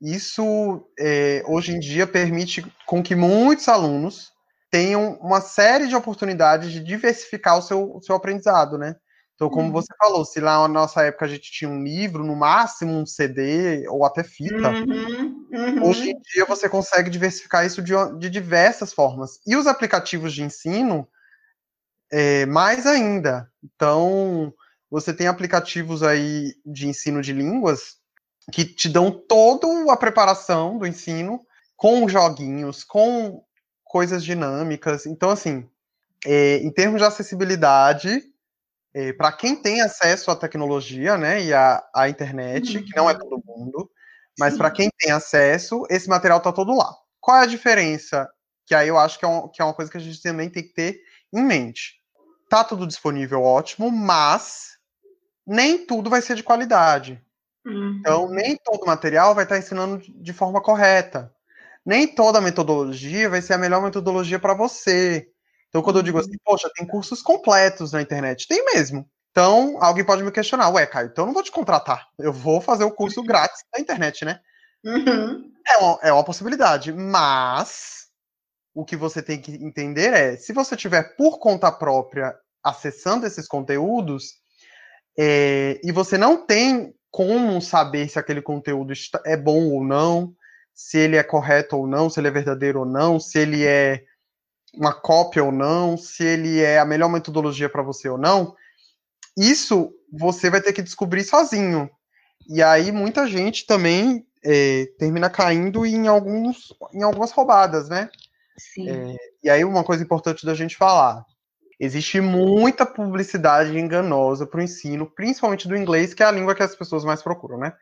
[0.00, 4.31] isso é, hoje em dia permite com que muitos alunos
[4.72, 8.96] tenham uma série de oportunidades de diversificar o seu, o seu aprendizado, né?
[9.34, 9.72] Então, como uhum.
[9.72, 13.04] você falou, se lá na nossa época a gente tinha um livro, no máximo um
[13.04, 15.88] CD ou até fita, uhum, uhum.
[15.88, 19.40] hoje em dia você consegue diversificar isso de, de diversas formas.
[19.46, 21.06] E os aplicativos de ensino,
[22.10, 23.50] é, mais ainda.
[23.62, 24.54] Então,
[24.90, 27.96] você tem aplicativos aí de ensino de línguas
[28.50, 31.40] que te dão toda a preparação do ensino
[31.76, 33.42] com joguinhos, com
[33.92, 35.04] coisas dinâmicas.
[35.04, 35.68] Então, assim,
[36.24, 38.22] é, em termos de acessibilidade,
[38.94, 42.84] é, para quem tem acesso à tecnologia, né, e à, à internet, uhum.
[42.84, 43.90] que não é todo mundo,
[44.38, 46.90] mas para quem tem acesso, esse material está todo lá.
[47.20, 48.26] Qual é a diferença?
[48.64, 50.48] Que aí eu acho que é, um, que é uma coisa que a gente também
[50.48, 50.98] tem que ter
[51.30, 52.00] em mente.
[52.48, 54.78] Tá tudo disponível, ótimo, mas
[55.46, 57.22] nem tudo vai ser de qualidade.
[57.66, 57.98] Uhum.
[58.00, 61.30] Então, nem todo material vai estar ensinando de forma correta
[61.84, 65.28] nem toda metodologia vai ser a melhor metodologia para você.
[65.68, 66.38] Então, quando eu digo assim, uhum.
[66.44, 69.08] poxa, tem cursos completos na internet, tem mesmo.
[69.30, 72.06] Então, alguém pode me questionar, ué, Caio, então eu não vou te contratar.
[72.18, 73.26] Eu vou fazer o curso uhum.
[73.26, 74.40] grátis na internet, né?
[74.84, 75.50] Uhum.
[75.66, 78.08] É, uma, é uma possibilidade, mas
[78.74, 83.48] o que você tem que entender é, se você tiver por conta própria acessando esses
[83.48, 84.34] conteúdos,
[85.18, 88.92] é, e você não tem como saber se aquele conteúdo
[89.26, 90.34] é bom ou não,
[90.74, 94.04] se ele é correto ou não, se ele é verdadeiro ou não, se ele é
[94.74, 98.54] uma cópia ou não, se ele é a melhor metodologia para você ou não,
[99.36, 101.90] isso você vai ter que descobrir sozinho.
[102.48, 108.10] E aí muita gente também é, termina caindo em, alguns, em algumas roubadas, né?
[108.58, 108.88] Sim.
[108.88, 111.24] É, e aí uma coisa importante da gente falar.
[111.78, 116.62] Existe muita publicidade enganosa para o ensino, principalmente do inglês, que é a língua que
[116.62, 117.72] as pessoas mais procuram, né?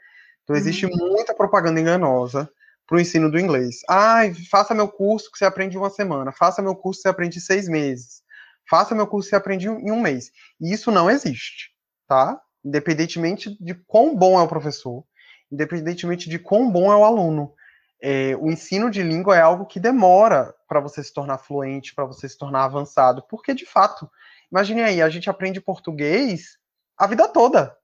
[0.43, 0.97] Então existe uhum.
[0.97, 2.51] muita propaganda enganosa
[2.91, 3.83] para o ensino do inglês.
[3.89, 6.33] Ah, faça meu curso que você aprende em uma semana.
[6.33, 8.21] Faça meu curso que você aprende em seis meses.
[8.69, 10.33] Faça meu curso que você aprende em um mês.
[10.61, 11.71] E isso não existe,
[12.09, 12.41] tá?
[12.65, 15.05] Independentemente de quão bom é o professor,
[15.51, 17.55] independentemente de quão bom é o aluno.
[18.03, 22.05] É, o ensino de língua é algo que demora para você se tornar fluente, para
[22.05, 24.11] você se tornar avançado, porque de fato
[24.51, 26.59] Imagine aí, a gente aprende português
[26.99, 27.77] a vida toda.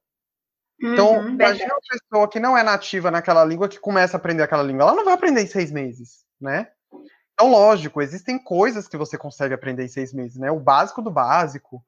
[0.81, 4.43] Então, Uhum, imagina uma pessoa que não é nativa naquela língua que começa a aprender
[4.43, 4.83] aquela língua.
[4.85, 6.69] Ela não vai aprender em seis meses, né?
[7.35, 10.51] Então, lógico, existem coisas que você consegue aprender em seis meses, né?
[10.51, 11.85] O básico do básico,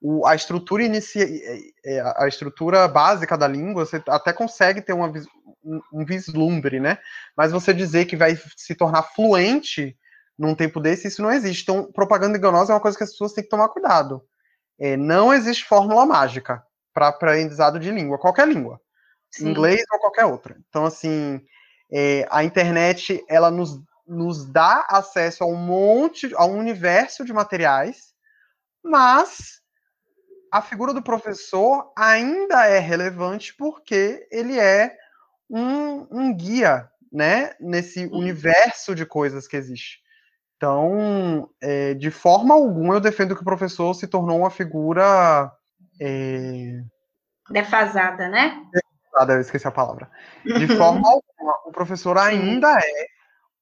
[0.00, 4.92] o- a estrutura inicia, é, é, a estrutura básica da língua, você até consegue ter
[4.92, 5.12] uma
[5.64, 6.98] um, um vislumbre, né?
[7.36, 9.96] Mas você dizer que vai se tornar fluente
[10.36, 11.62] num tempo desse, isso não existe.
[11.62, 14.24] Então, propaganda enganosa é uma coisa que as pessoas têm que tomar cuidado.
[14.80, 18.80] É, não existe fórmula mágica para aprendizado de língua, qualquer língua
[19.30, 19.50] Sim.
[19.50, 20.56] inglês ou qualquer outra.
[20.68, 21.40] Então, assim,
[21.90, 27.32] é, a internet, ela nos, nos dá acesso a um monte, a um universo de
[27.32, 28.12] materiais,
[28.84, 29.60] mas
[30.52, 34.94] a figura do professor ainda é relevante porque ele é
[35.48, 40.02] um, um guia, né, nesse universo de coisas que existe.
[40.56, 45.50] Então, é, de forma alguma, eu defendo que o professor se tornou uma figura.
[46.00, 46.82] É,
[47.50, 48.62] Defasada, né?
[49.16, 50.10] ah, eu esqueci a palavra.
[50.44, 53.06] De forma alguma, o professor ainda é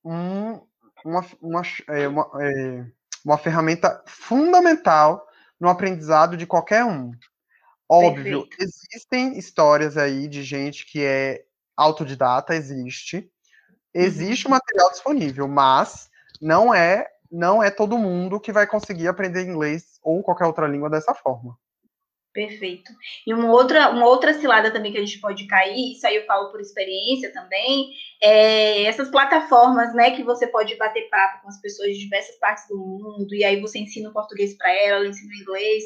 [0.04, 0.60] um,
[1.04, 2.84] uma, uma, é, uma, é,
[3.24, 5.26] uma ferramenta fundamental
[5.58, 7.12] no aprendizado de qualquer um.
[7.88, 8.56] Óbvio, Perfeito.
[8.60, 11.42] existem histórias aí de gente que é
[11.76, 13.30] autodidata, existe.
[13.92, 14.52] Existe Uhum.
[14.52, 16.08] material disponível, mas
[16.40, 20.90] não é não é todo mundo que vai conseguir aprender inglês ou qualquer outra língua
[20.90, 21.56] dessa forma.
[22.32, 22.92] Perfeito.
[23.26, 26.24] E uma outra, uma outra cilada também que a gente pode cair, isso aí eu
[26.26, 27.90] falo por experiência também,
[28.22, 32.68] é essas plataformas, né, que você pode bater papo com as pessoas de diversas partes
[32.68, 35.82] do mundo, e aí você ensina o português para ela, ela ensina o inglês.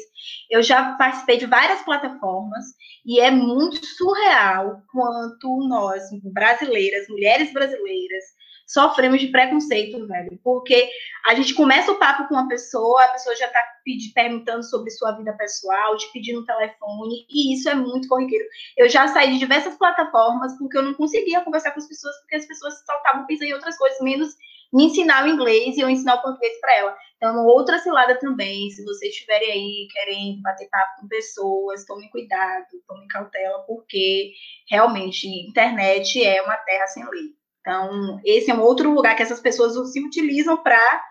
[0.47, 2.65] Eu já participei de várias plataformas
[3.03, 8.23] e é muito surreal quanto nós, brasileiras, mulheres brasileiras,
[8.65, 10.89] sofremos de preconceito, velho, porque
[11.25, 14.89] a gente começa o papo com uma pessoa, a pessoa já tá pedi, perguntando sobre
[14.89, 18.45] sua vida pessoal, te pedindo o telefone, e isso é muito corriqueiro.
[18.75, 22.35] Eu já saí de diversas plataformas porque eu não conseguia conversar com as pessoas, porque
[22.35, 24.35] as pessoas só estavam pensando em outras coisas, menos
[24.73, 26.97] me ensinar o inglês e eu ensinar o português para ela.
[27.15, 32.09] Então, uma outra cilada também, se vocês estiverem aí querendo bater papo com pessoas, tomem
[32.09, 34.33] cuidado, tomem cautela, porque
[34.69, 37.44] realmente internet é uma terra sem lei.
[37.65, 41.03] Então, esse é um outro lugar que essas pessoas se utilizam para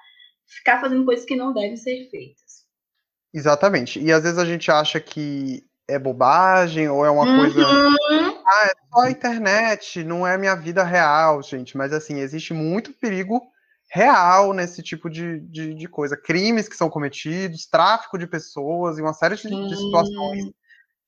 [0.47, 2.65] ficar fazendo coisas que não devem ser feitas.
[3.33, 3.99] Exatamente.
[4.01, 7.35] E às vezes a gente acha que é bobagem ou é uma Uhum.
[7.35, 7.61] coisa.
[8.47, 11.77] Ah, é só a internet, não é minha vida real, gente.
[11.77, 13.43] Mas assim, existe muito perigo
[13.91, 16.17] real nesse tipo de, de, de coisa.
[16.17, 20.53] Crimes que são cometidos, tráfico de pessoas e uma série de, de situações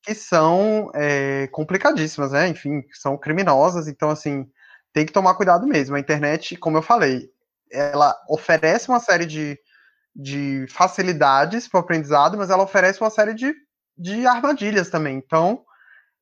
[0.03, 2.49] que são é, complicadíssimas, né?
[2.49, 3.87] Enfim, que são criminosas.
[3.87, 4.45] Então, assim,
[4.97, 5.95] tem que tomar cuidado mesmo.
[5.95, 7.29] A internet, como eu falei,
[7.71, 9.55] ela oferece uma série de,
[10.15, 13.53] de facilidades para o aprendizado, mas ela oferece uma série de,
[13.95, 15.15] de armadilhas também.
[15.15, 15.63] Então,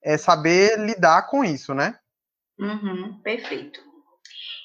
[0.04, 1.98] é saber lidar com isso, né?
[2.60, 3.80] Uhum, perfeito.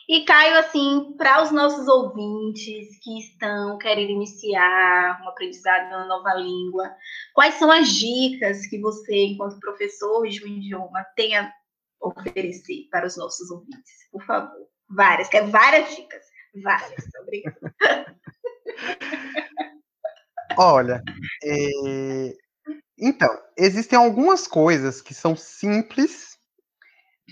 [0.08, 6.06] E Caio, assim, para os nossos ouvintes que estão querendo iniciar um aprendizado de uma
[6.06, 6.90] nova língua,
[7.32, 11.52] quais são as dicas que você, enquanto professor de um idioma, tem a
[12.00, 14.08] oferecer para os nossos ouvintes?
[14.10, 14.68] Por favor.
[14.88, 16.24] Várias, quer várias dicas.
[16.62, 17.74] Várias, obrigada.
[20.58, 21.02] Olha,
[21.44, 22.34] é...
[22.98, 26.36] então, existem algumas coisas que são simples,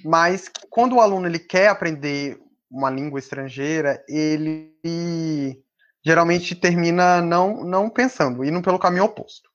[0.05, 5.63] mas que quando o aluno ele quer aprender uma língua estrangeira, ele
[6.05, 9.51] geralmente termina não, não pensando, indo pelo caminho oposto.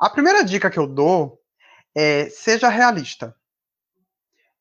[0.00, 1.40] A primeira dica que eu dou
[1.94, 3.34] é seja realista.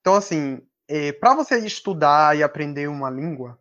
[0.05, 3.57] Então, assim, é, para você estudar e aprender uma língua,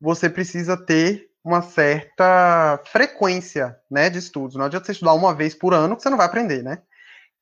[0.00, 4.56] você precisa ter uma certa frequência né, de estudos.
[4.56, 6.80] Não adianta você estudar uma vez por ano que você não vai aprender, né?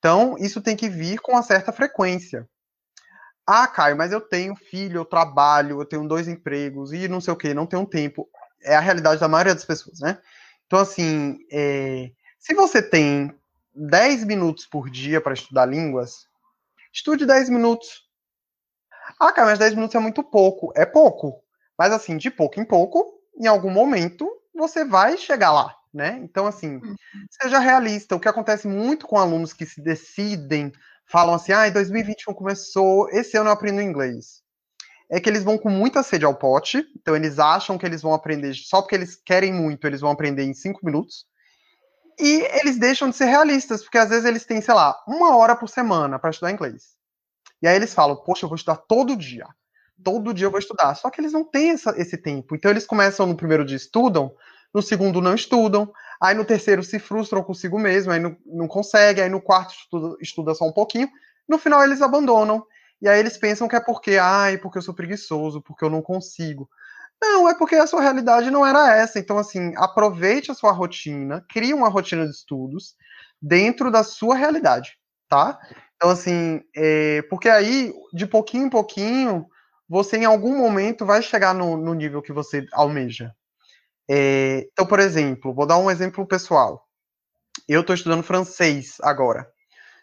[0.00, 2.44] Então, isso tem que vir com uma certa frequência.
[3.46, 7.32] Ah, Caio, mas eu tenho filho, eu trabalho, eu tenho dois empregos e não sei
[7.32, 8.28] o que, não tenho tempo.
[8.64, 10.18] É a realidade da maioria das pessoas, né?
[10.66, 13.32] Então, assim, é, se você tem
[13.72, 16.26] 10 minutos por dia para estudar línguas,
[16.92, 18.03] estude 10 minutos.
[19.18, 20.72] Ah, Caio, mas 10 minutos é muito pouco.
[20.76, 21.42] É pouco.
[21.78, 26.20] Mas, assim, de pouco em pouco, em algum momento, você vai chegar lá, né?
[26.22, 26.80] Então, assim,
[27.30, 28.14] seja realista.
[28.14, 30.72] O que acontece muito com alunos que se decidem
[31.06, 34.42] falam assim, ah, 2021 começou, esse ano eu aprendo inglês.
[35.10, 38.14] É que eles vão com muita sede ao pote, então eles acham que eles vão
[38.14, 41.26] aprender, só porque eles querem muito, eles vão aprender em cinco minutos.
[42.18, 45.54] E eles deixam de ser realistas, porque às vezes eles têm, sei lá, uma hora
[45.54, 46.96] por semana para estudar inglês.
[47.62, 49.46] E aí eles falam, poxa, eu vou estudar todo dia.
[50.02, 50.94] Todo dia eu vou estudar.
[50.94, 52.54] Só que eles não têm essa, esse tempo.
[52.54, 54.34] Então eles começam no primeiro dia, estudam,
[54.72, 59.20] no segundo não estudam, aí no terceiro se frustram consigo mesmo, aí não, não consegue,
[59.20, 61.08] aí no quarto estuda, estuda só um pouquinho,
[61.48, 62.66] no final eles abandonam.
[63.00, 66.02] E aí eles pensam que é porque, ai, porque eu sou preguiçoso, porque eu não
[66.02, 66.68] consigo.
[67.20, 69.18] Não, é porque a sua realidade não era essa.
[69.18, 72.94] Então, assim, aproveite a sua rotina, crie uma rotina de estudos
[73.40, 75.58] dentro da sua realidade, tá?
[76.04, 79.46] Então, assim, é, porque aí, de pouquinho em pouquinho,
[79.88, 83.34] você em algum momento vai chegar no, no nível que você almeja.
[84.06, 86.86] É, então, por exemplo, vou dar um exemplo pessoal.
[87.66, 89.50] Eu estou estudando francês agora.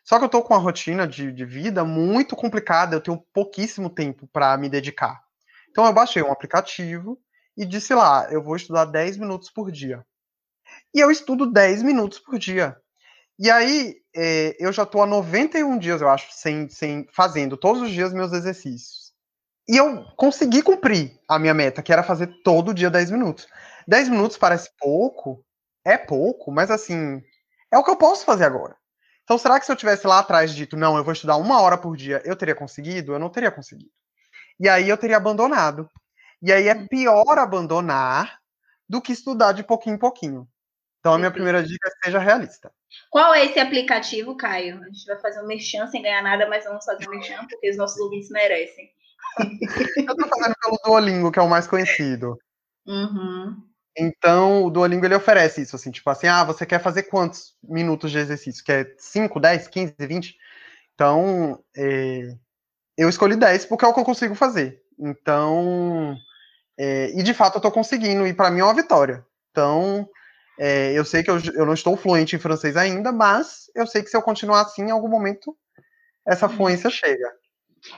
[0.04, 3.88] Só que eu estou com uma rotina de, de vida muito complicada, eu tenho pouquíssimo
[3.88, 5.22] tempo para me dedicar.
[5.70, 7.22] Então eu baixei um aplicativo
[7.56, 10.04] e disse lá, eu vou estudar 10 minutos por dia.
[10.96, 12.76] E eu estudo 10 minutos por dia.
[13.42, 17.82] E aí é, eu já estou há 91 dias, eu acho, sem, sem fazendo todos
[17.82, 19.14] os dias meus exercícios.
[19.68, 23.48] E eu consegui cumprir a minha meta, que era fazer todo dia 10 minutos.
[23.88, 25.44] 10 minutos parece pouco,
[25.84, 27.20] é pouco, mas assim,
[27.72, 28.76] é o que eu posso fazer agora.
[29.24, 31.80] Então, será que se eu tivesse lá atrás dito, não, eu vou estudar uma hora
[31.80, 33.14] por dia, eu teria conseguido?
[33.14, 33.90] Eu não teria conseguido.
[34.60, 35.90] E aí eu teria abandonado.
[36.44, 38.40] E aí é pior abandonar
[38.88, 40.48] do que estudar de pouquinho em pouquinho.
[41.00, 42.72] Então a minha primeira dica é seja realista.
[43.10, 44.82] Qual é esse aplicativo, Caio?
[44.82, 47.70] A gente vai fazer um merchan sem ganhar nada, mas vamos fazer um merchan porque
[47.70, 48.90] os nossos ouvintes merecem.
[50.10, 52.38] eu tô fazendo pelo Duolingo, que é o mais conhecido.
[52.86, 53.56] Uhum.
[53.98, 58.12] Então, o Duolingo ele oferece isso, assim, tipo assim, ah, você quer fazer quantos minutos
[58.12, 58.64] de exercício?
[58.64, 60.38] Quer 5, 10, 15, 20?
[60.94, 62.36] Então, é,
[62.98, 64.82] eu escolhi 10 porque é o que eu consigo fazer.
[64.98, 66.16] Então,
[66.78, 69.26] é, e de fato eu estou conseguindo, e para mim é uma vitória.
[69.52, 70.08] Então,
[70.64, 74.04] é, eu sei que eu, eu não estou fluente em francês ainda, mas eu sei
[74.04, 75.58] que se eu continuar assim, em algum momento
[76.24, 76.56] essa uhum.
[76.56, 77.34] fluência chega.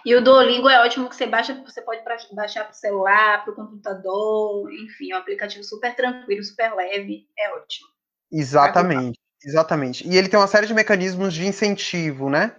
[0.06, 3.52] E o Duolingo é ótimo que você baixa, você pode baixar para o celular, para
[3.52, 7.89] o computador, enfim, é um aplicativo super tranquilo, super leve, é ótimo.
[8.32, 10.08] Exatamente, exatamente.
[10.08, 12.56] E ele tem uma série de mecanismos de incentivo, né?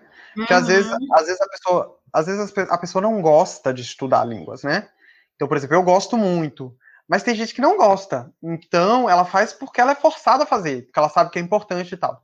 [0.47, 1.15] Que às vezes, uhum.
[1.15, 4.87] às vezes a pessoa, às vezes a pessoa não gosta de estudar línguas, né?
[5.35, 6.77] Então, por exemplo, eu gosto muito,
[7.09, 8.33] mas tem gente que não gosta.
[8.43, 11.95] Então, ela faz porque ela é forçada a fazer, porque ela sabe que é importante
[11.95, 12.23] e tal.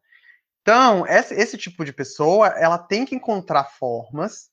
[0.62, 4.51] Então, esse, tipo de pessoa, ela tem que encontrar formas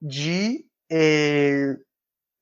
[0.00, 1.76] de é,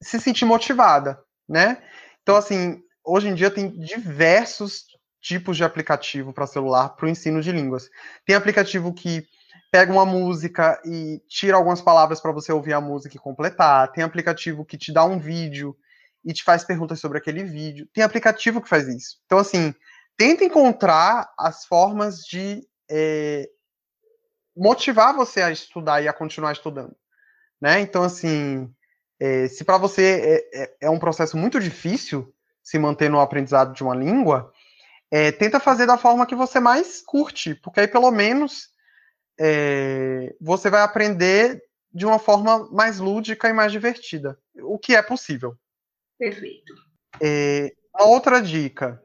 [0.03, 1.83] se sentir motivada, né?
[2.23, 4.85] Então, assim, hoje em dia tem diversos
[5.20, 7.88] tipos de aplicativo para celular para o ensino de línguas.
[8.27, 9.27] Tem aplicativo que
[9.70, 13.90] pega uma música e tira algumas palavras para você ouvir a música e completar.
[13.92, 15.77] Tem aplicativo que te dá um vídeo
[16.25, 17.89] e te faz perguntas sobre aquele vídeo.
[17.93, 19.19] Tem aplicativo que faz isso.
[19.27, 19.75] Então, assim,
[20.17, 23.49] tenta encontrar as formas de é,
[24.57, 26.97] motivar você a estudar e a continuar estudando.
[27.61, 27.81] Né?
[27.81, 28.73] Então, assim,
[29.21, 32.33] é, se para você é, é, é, um processo muito difícil
[32.63, 34.53] se manter no aprendizado de uma língua,
[35.11, 38.69] é, tenta fazer da forma que você mais curte, porque aí pelo menos
[39.39, 45.03] é, você vai aprender de uma forma mais lúdica e mais divertida, o que é
[45.03, 45.57] possível.
[46.31, 46.73] Perfeito.
[47.23, 49.01] É, outra dica: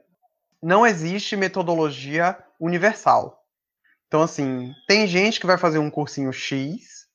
[0.61, 3.43] não existe metodologia universal.
[4.07, 7.07] Então, assim, tem gente que vai fazer um cursinho X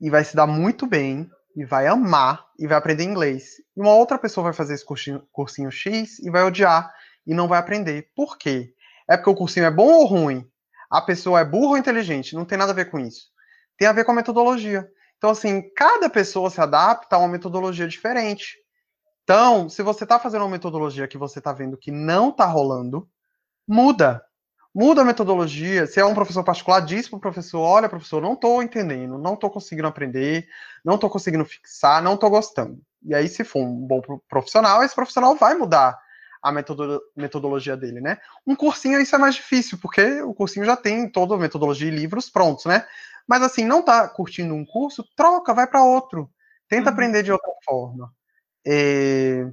[0.00, 3.52] e vai se dar muito bem, e vai amar, e vai aprender inglês.
[3.76, 6.92] E uma outra pessoa vai fazer esse cursinho, cursinho X e vai odiar,
[7.26, 8.10] e não vai aprender.
[8.16, 8.74] Por quê?
[9.08, 10.50] É porque o cursinho é bom ou ruim?
[10.92, 12.34] a pessoa é burra ou inteligente.
[12.34, 13.30] Não tem nada a ver com isso.
[13.78, 14.86] Tem a ver com a metodologia.
[15.16, 18.58] Então, assim, cada pessoa se adapta a uma metodologia diferente.
[19.32, 23.08] Então, se você está fazendo uma metodologia que você está vendo que não está rolando,
[23.66, 24.22] muda.
[24.74, 25.86] Muda a metodologia.
[25.86, 29.32] Se é um professor particular, diz para o professor: olha, professor, não estou entendendo, não
[29.32, 30.46] estou conseguindo aprender,
[30.84, 32.78] não estou conseguindo fixar, não estou gostando.
[33.02, 35.98] E aí, se for um bom profissional, esse profissional vai mudar
[36.42, 38.18] a metodo metodologia dele, né?
[38.46, 41.90] Um cursinho isso é mais difícil, porque o cursinho já tem toda a metodologia e
[41.90, 42.86] livros prontos, né?
[43.26, 46.30] Mas assim, não tá curtindo um curso, troca, vai para outro.
[46.68, 46.92] Tenta uhum.
[46.92, 48.12] aprender de outra forma.
[48.66, 49.46] É...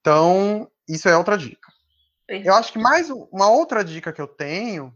[0.00, 1.72] Então, isso é outra dica.
[2.26, 2.48] Perfeito.
[2.48, 4.94] Eu acho que mais uma outra dica que eu tenho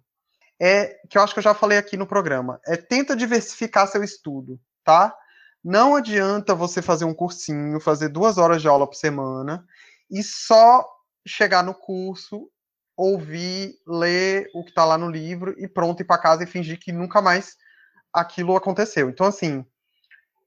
[0.61, 4.03] é que eu acho que eu já falei aqui no programa, é tenta diversificar seu
[4.03, 5.15] estudo, tá?
[5.63, 9.65] Não adianta você fazer um cursinho, fazer duas horas de aula por semana
[10.11, 10.85] e só
[11.27, 12.51] chegar no curso,
[12.97, 16.81] ouvir, ler o que está lá no livro e pronto, ir para casa e fingir
[16.81, 17.57] que nunca mais
[18.13, 19.11] aquilo aconteceu.
[19.11, 19.65] Então, assim,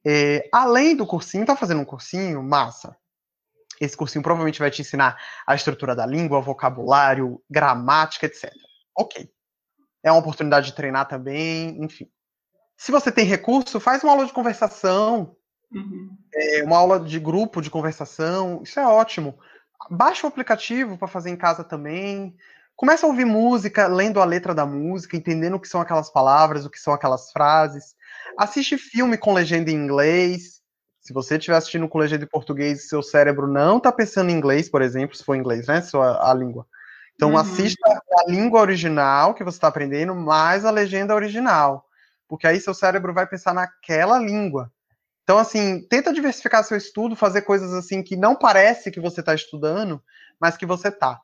[0.05, 2.97] é, além do cursinho, tá fazendo um cursinho, massa.
[3.81, 8.51] Esse cursinho provavelmente vai te ensinar a estrutura da língua, vocabulário, gramática, etc.
[8.95, 9.29] Ok.
[10.03, 12.07] É uma oportunidade de treinar também, enfim.
[12.77, 15.35] Se você tem recurso, faz uma aula de conversação,
[15.71, 16.17] uhum.
[16.33, 19.37] é, uma aula de grupo de conversação, isso é ótimo
[19.89, 22.35] baixa o aplicativo para fazer em casa também.
[22.75, 26.65] Começa a ouvir música, lendo a letra da música, entendendo o que são aquelas palavras,
[26.65, 27.95] o que são aquelas frases.
[28.37, 30.60] Assiste filme com legenda em inglês.
[31.01, 34.69] Se você estiver assistindo com legenda em português, seu cérebro não está pensando em inglês,
[34.69, 35.81] por exemplo, se for inglês, né?
[35.81, 36.67] Sua, a língua.
[37.15, 37.37] Então uhum.
[37.37, 41.85] assista a língua original que você está aprendendo, mais a legenda original.
[42.27, 44.71] Porque aí seu cérebro vai pensar naquela língua.
[45.23, 49.33] Então, assim, tenta diversificar seu estudo, fazer coisas assim que não parece que você está
[49.33, 50.01] estudando,
[50.39, 51.19] mas que você tá.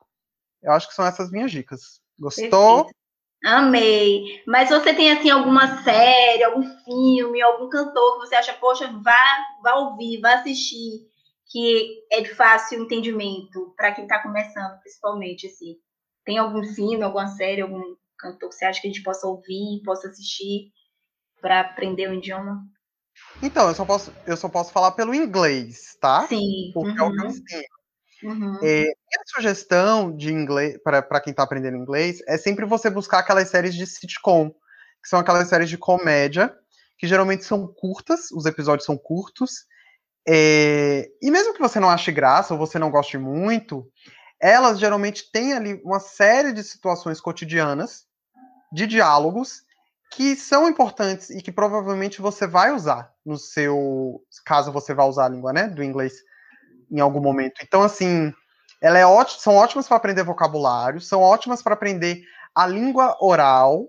[0.62, 2.00] Eu acho que são essas minhas dicas.
[2.18, 2.84] Gostou?
[2.84, 2.97] Perfeito.
[3.44, 4.42] Amei.
[4.46, 9.46] Mas você tem assim alguma série, algum filme, algum cantor que você acha, poxa, vá,
[9.62, 11.06] vá ouvir, vá assistir,
[11.46, 15.76] que é de fácil entendimento para quem está começando, principalmente assim.
[16.24, 19.82] Tem algum filme, alguma série, algum cantor que você acha que a gente possa ouvir,
[19.84, 20.72] possa assistir
[21.40, 22.60] para aprender o idioma?
[23.42, 26.26] Então, eu só posso, eu só posso falar pelo inglês, tá?
[26.26, 26.70] Sim.
[26.74, 27.06] Porque uhum.
[27.06, 27.77] é o que eu ensino.
[28.22, 28.58] Uhum.
[28.62, 33.48] É, minha sugestão de inglês para quem está aprendendo inglês é sempre você buscar aquelas
[33.48, 36.52] séries de sitcom, que são aquelas séries de comédia,
[36.98, 39.66] que geralmente são curtas, os episódios são curtos.
[40.26, 43.88] É, e mesmo que você não ache graça ou você não goste muito,
[44.40, 48.04] elas geralmente têm ali uma série de situações cotidianas,
[48.72, 49.62] de diálogos,
[50.12, 54.22] que são importantes e que provavelmente você vai usar no seu.
[54.44, 56.14] Caso você vá usar a língua né, do inglês
[56.90, 57.60] em algum momento.
[57.62, 58.32] Então, assim,
[58.80, 62.22] ela é ótima, são ótimas para aprender vocabulário, são ótimas para aprender
[62.54, 63.88] a língua oral.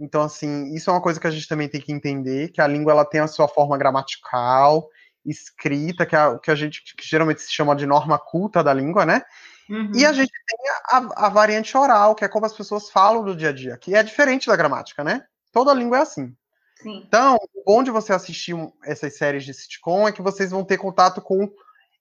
[0.00, 2.66] Então, assim, isso é uma coisa que a gente também tem que entender, que a
[2.66, 4.88] língua ela tem a sua forma gramatical,
[5.24, 9.04] escrita, que, é, que a gente que geralmente se chama de norma culta da língua,
[9.04, 9.22] né?
[9.68, 9.92] Uhum.
[9.94, 10.58] E a gente tem
[10.90, 13.94] a, a, variante oral, que é como as pessoas falam no dia a dia, que
[13.94, 15.24] é diferente da gramática, né?
[15.52, 16.34] Toda língua é assim.
[16.82, 17.02] Sim.
[17.06, 20.78] Então, o bom de você assistir essas séries de sitcom é que vocês vão ter
[20.78, 21.50] contato com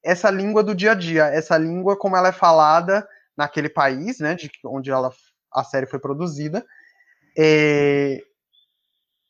[0.04, 4.36] essa língua do dia a dia, essa língua como ela é falada naquele país, né,
[4.36, 5.12] de onde ela,
[5.54, 6.66] a série foi produzida,
[7.38, 8.22] é,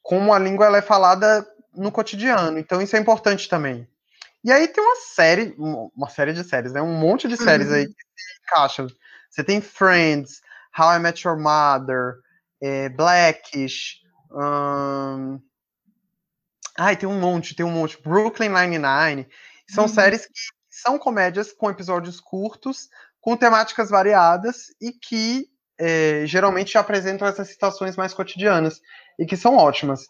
[0.02, 2.58] como a língua ela é falada no cotidiano.
[2.58, 3.88] Então isso é importante também.
[4.44, 7.76] E aí tem uma série, uma série de séries, né, um monte de séries uhum.
[7.76, 8.88] aí que se encaixam.
[9.30, 10.42] Você tem Friends,
[10.78, 12.16] How I Met Your Mother,
[12.62, 14.02] é, Blackish,
[14.32, 15.40] um...
[16.78, 19.28] ai tem um monte, tem um monte, Brooklyn Nine-Nine.
[19.70, 19.90] São uhum.
[19.90, 25.48] séries que são comédias com episódios curtos, com temáticas variadas e que
[25.78, 28.82] é, geralmente apresentam essas situações mais cotidianas
[29.20, 30.06] e que são ótimas.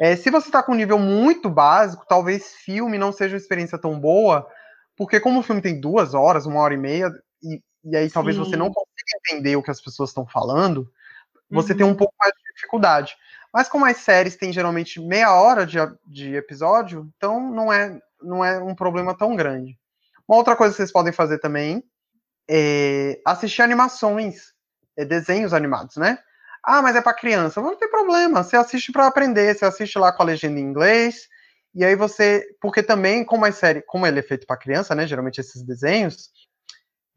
[0.00, 3.78] É, se você está com um nível muito básico, talvez filme não seja uma experiência
[3.78, 4.46] tão boa,
[4.96, 7.10] porque como o filme tem duas horas, uma hora e meia,
[7.42, 8.44] e, e aí talvez Sim.
[8.44, 10.90] você não consiga entender o que as pessoas estão falando,
[11.50, 11.78] você uhum.
[11.78, 13.16] tem um pouco mais de dificuldade.
[13.52, 18.44] Mas como as séries têm geralmente meia hora de, de episódio, então não é, não
[18.44, 19.79] é um problema tão grande.
[20.30, 21.82] Uma outra coisa que vocês podem fazer também
[22.48, 24.52] é assistir animações,
[24.96, 26.20] é, desenhos animados, né?
[26.62, 27.60] Ah, mas é para criança.
[27.60, 28.44] Não tem problema.
[28.44, 29.52] Você assiste para aprender.
[29.52, 31.26] Você assiste lá com a legenda em inglês.
[31.74, 35.04] E aí você, porque também como a série, como ele é feito para criança, né?
[35.04, 36.30] Geralmente esses desenhos,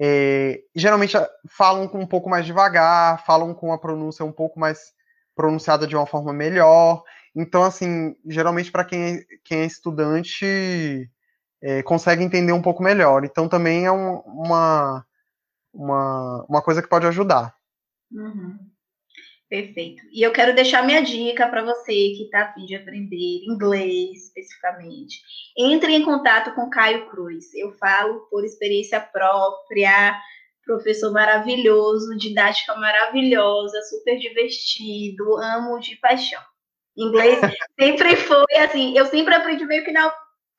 [0.01, 1.15] é, geralmente
[1.47, 4.91] falam um pouco mais devagar, falam com a pronúncia um pouco mais
[5.35, 7.03] pronunciada de uma forma melhor.
[7.35, 11.11] Então, assim, geralmente para quem, é, quem é estudante
[11.63, 13.23] é, consegue entender um pouco melhor.
[13.23, 15.05] Então também é um, uma,
[15.73, 17.55] uma, uma coisa que pode ajudar.
[18.11, 18.59] Uhum.
[19.49, 20.01] Perfeito.
[20.11, 24.25] E eu quero deixar minha dica para você que está a fim de aprender inglês
[24.25, 25.21] especificamente.
[25.57, 27.53] Entre em contato com Caio Cruz.
[27.53, 30.19] Eu falo por experiência própria,
[30.65, 36.41] professor maravilhoso, didática maravilhosa, super divertido, amo de paixão.
[36.97, 37.39] Inglês
[37.79, 40.11] sempre foi assim, eu sempre aprendi meio que na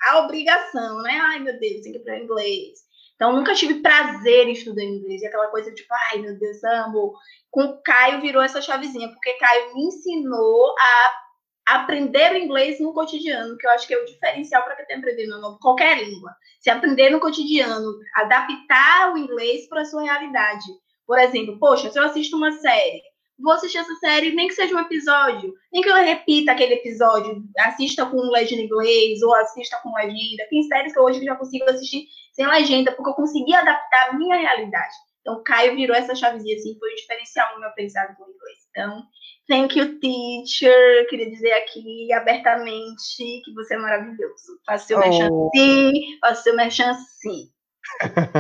[0.09, 1.19] a obrigação, né?
[1.23, 2.79] Ai, meu Deus, tem que aprender inglês.
[3.15, 5.23] Então, nunca tive prazer em estudar inglês.
[5.23, 7.15] E aquela coisa tipo, ai, meu Deus, amo.
[7.51, 12.93] Com o Caio virou essa chavezinha, porque Caio me ensinou a aprender o inglês no
[12.93, 16.31] cotidiano, que eu acho que é o diferencial para quem está aprendendo qualquer língua.
[16.61, 20.65] Se aprender no cotidiano, adaptar o inglês para a sua realidade.
[21.07, 23.03] Por exemplo, poxa, se eu assisto uma série,
[23.39, 27.43] vou assistir essa série, nem que seja um episódio, nem que eu repita aquele episódio,
[27.59, 30.47] assista com legenda em inglês ou assista com legenda.
[30.49, 34.13] Tem séries que eu hoje já consigo assistir sem legenda, porque eu consegui adaptar a
[34.15, 34.95] minha realidade.
[35.21, 38.59] Então, Caio virou essa chavezinha assim, foi o diferencial no meu aprendizado com inglês.
[38.71, 39.03] Então,
[39.49, 41.07] thank you, teacher.
[41.09, 44.61] Queria dizer aqui abertamente que você é maravilhoso.
[44.67, 45.01] Faça seu oh.
[45.01, 47.49] merchan sim, faça seu merchan sim.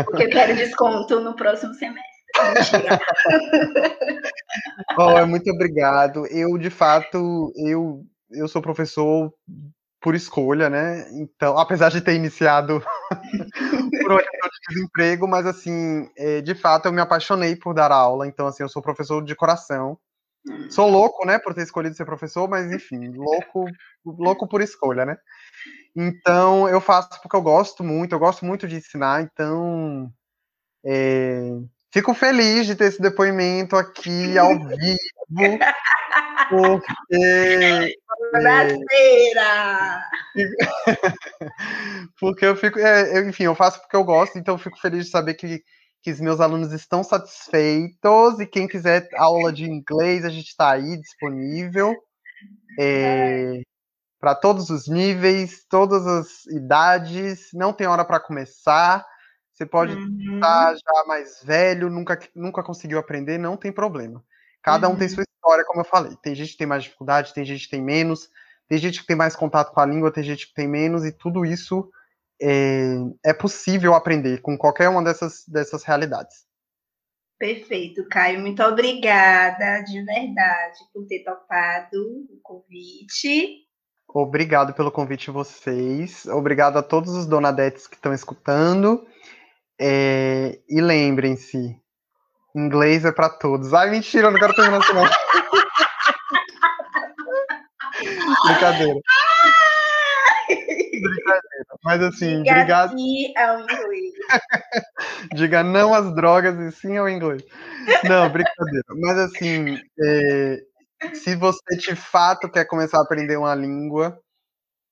[0.04, 2.13] Porque eu quero desconto no próximo semestre
[4.98, 6.26] oh, muito obrigado.
[6.26, 9.32] Eu, de fato, eu, eu sou professor
[10.04, 11.08] por escolha, né?
[11.12, 12.84] Então, apesar de ter iniciado
[14.02, 18.26] por eu de desemprego, mas assim, é, de fato eu me apaixonei por dar aula,
[18.26, 19.98] então assim, eu sou professor de coração.
[20.68, 23.64] Sou louco, né, por ter escolhido ser professor, mas enfim, louco,
[24.04, 25.16] louco por escolha, né?
[25.96, 30.12] Então eu faço porque eu gosto muito, eu gosto muito de ensinar, então
[30.84, 31.48] é,
[31.94, 34.98] fico feliz de ter esse depoimento aqui ao vivo,
[36.50, 37.96] porque
[38.32, 40.02] Brasileira!
[42.18, 45.04] porque eu fico, é, eu, enfim, eu faço porque eu gosto, então eu fico feliz
[45.04, 45.62] de saber que,
[46.02, 50.72] que os meus alunos estão satisfeitos e quem quiser aula de inglês, a gente está
[50.72, 51.94] aí disponível
[52.76, 53.60] é,
[54.18, 59.06] para todos os níveis, todas as idades, não tem hora para começar.
[59.54, 60.34] Você pode uhum.
[60.34, 64.22] estar já mais velho, nunca, nunca conseguiu aprender, não tem problema.
[64.60, 65.14] Cada um tem uhum.
[65.14, 66.16] sua história, como eu falei.
[66.22, 68.28] Tem gente que tem mais dificuldade, tem gente que tem menos,
[68.68, 71.12] tem gente que tem mais contato com a língua, tem gente que tem menos, e
[71.12, 71.88] tudo isso
[72.42, 76.44] é, é possível aprender com qualquer uma dessas, dessas realidades.
[77.38, 78.40] Perfeito, Caio.
[78.40, 81.96] Muito obrigada, de verdade, por ter topado
[82.30, 83.64] o convite.
[84.08, 86.26] Obrigado pelo convite de vocês.
[86.26, 89.06] Obrigado a todos os donadetes que estão escutando.
[89.80, 91.76] É, e lembrem-se,
[92.54, 93.74] Inglês é para todos.
[93.74, 95.04] Ai, mentira, eu não quero terminar não.
[98.46, 99.00] Brincadeira.
[100.48, 101.64] Brincadeira.
[101.82, 102.90] Mas assim, Diga obrigado.
[102.96, 104.12] Sim ao inglês.
[105.34, 107.42] Diga não às drogas e sim ao inglês.
[108.04, 108.84] Não, brincadeira.
[109.00, 110.60] Mas assim, é,
[111.14, 114.18] se você de fato quer começar a aprender uma língua,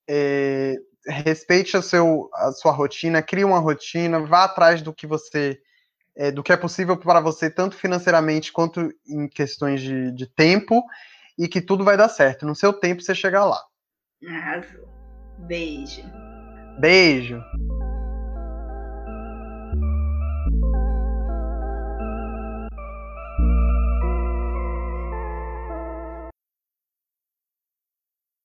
[0.09, 0.74] é,
[1.07, 5.61] respeite a, seu, a sua rotina, crie uma rotina, vá atrás do que você
[6.16, 10.84] é, do que é possível para você, tanto financeiramente quanto em questões de, de tempo,
[11.38, 12.46] e que tudo vai dar certo.
[12.46, 13.61] No seu tempo você chegar lá.
[14.28, 14.88] Arrasou.
[15.38, 16.03] Beijo.
[16.78, 17.42] Beijo.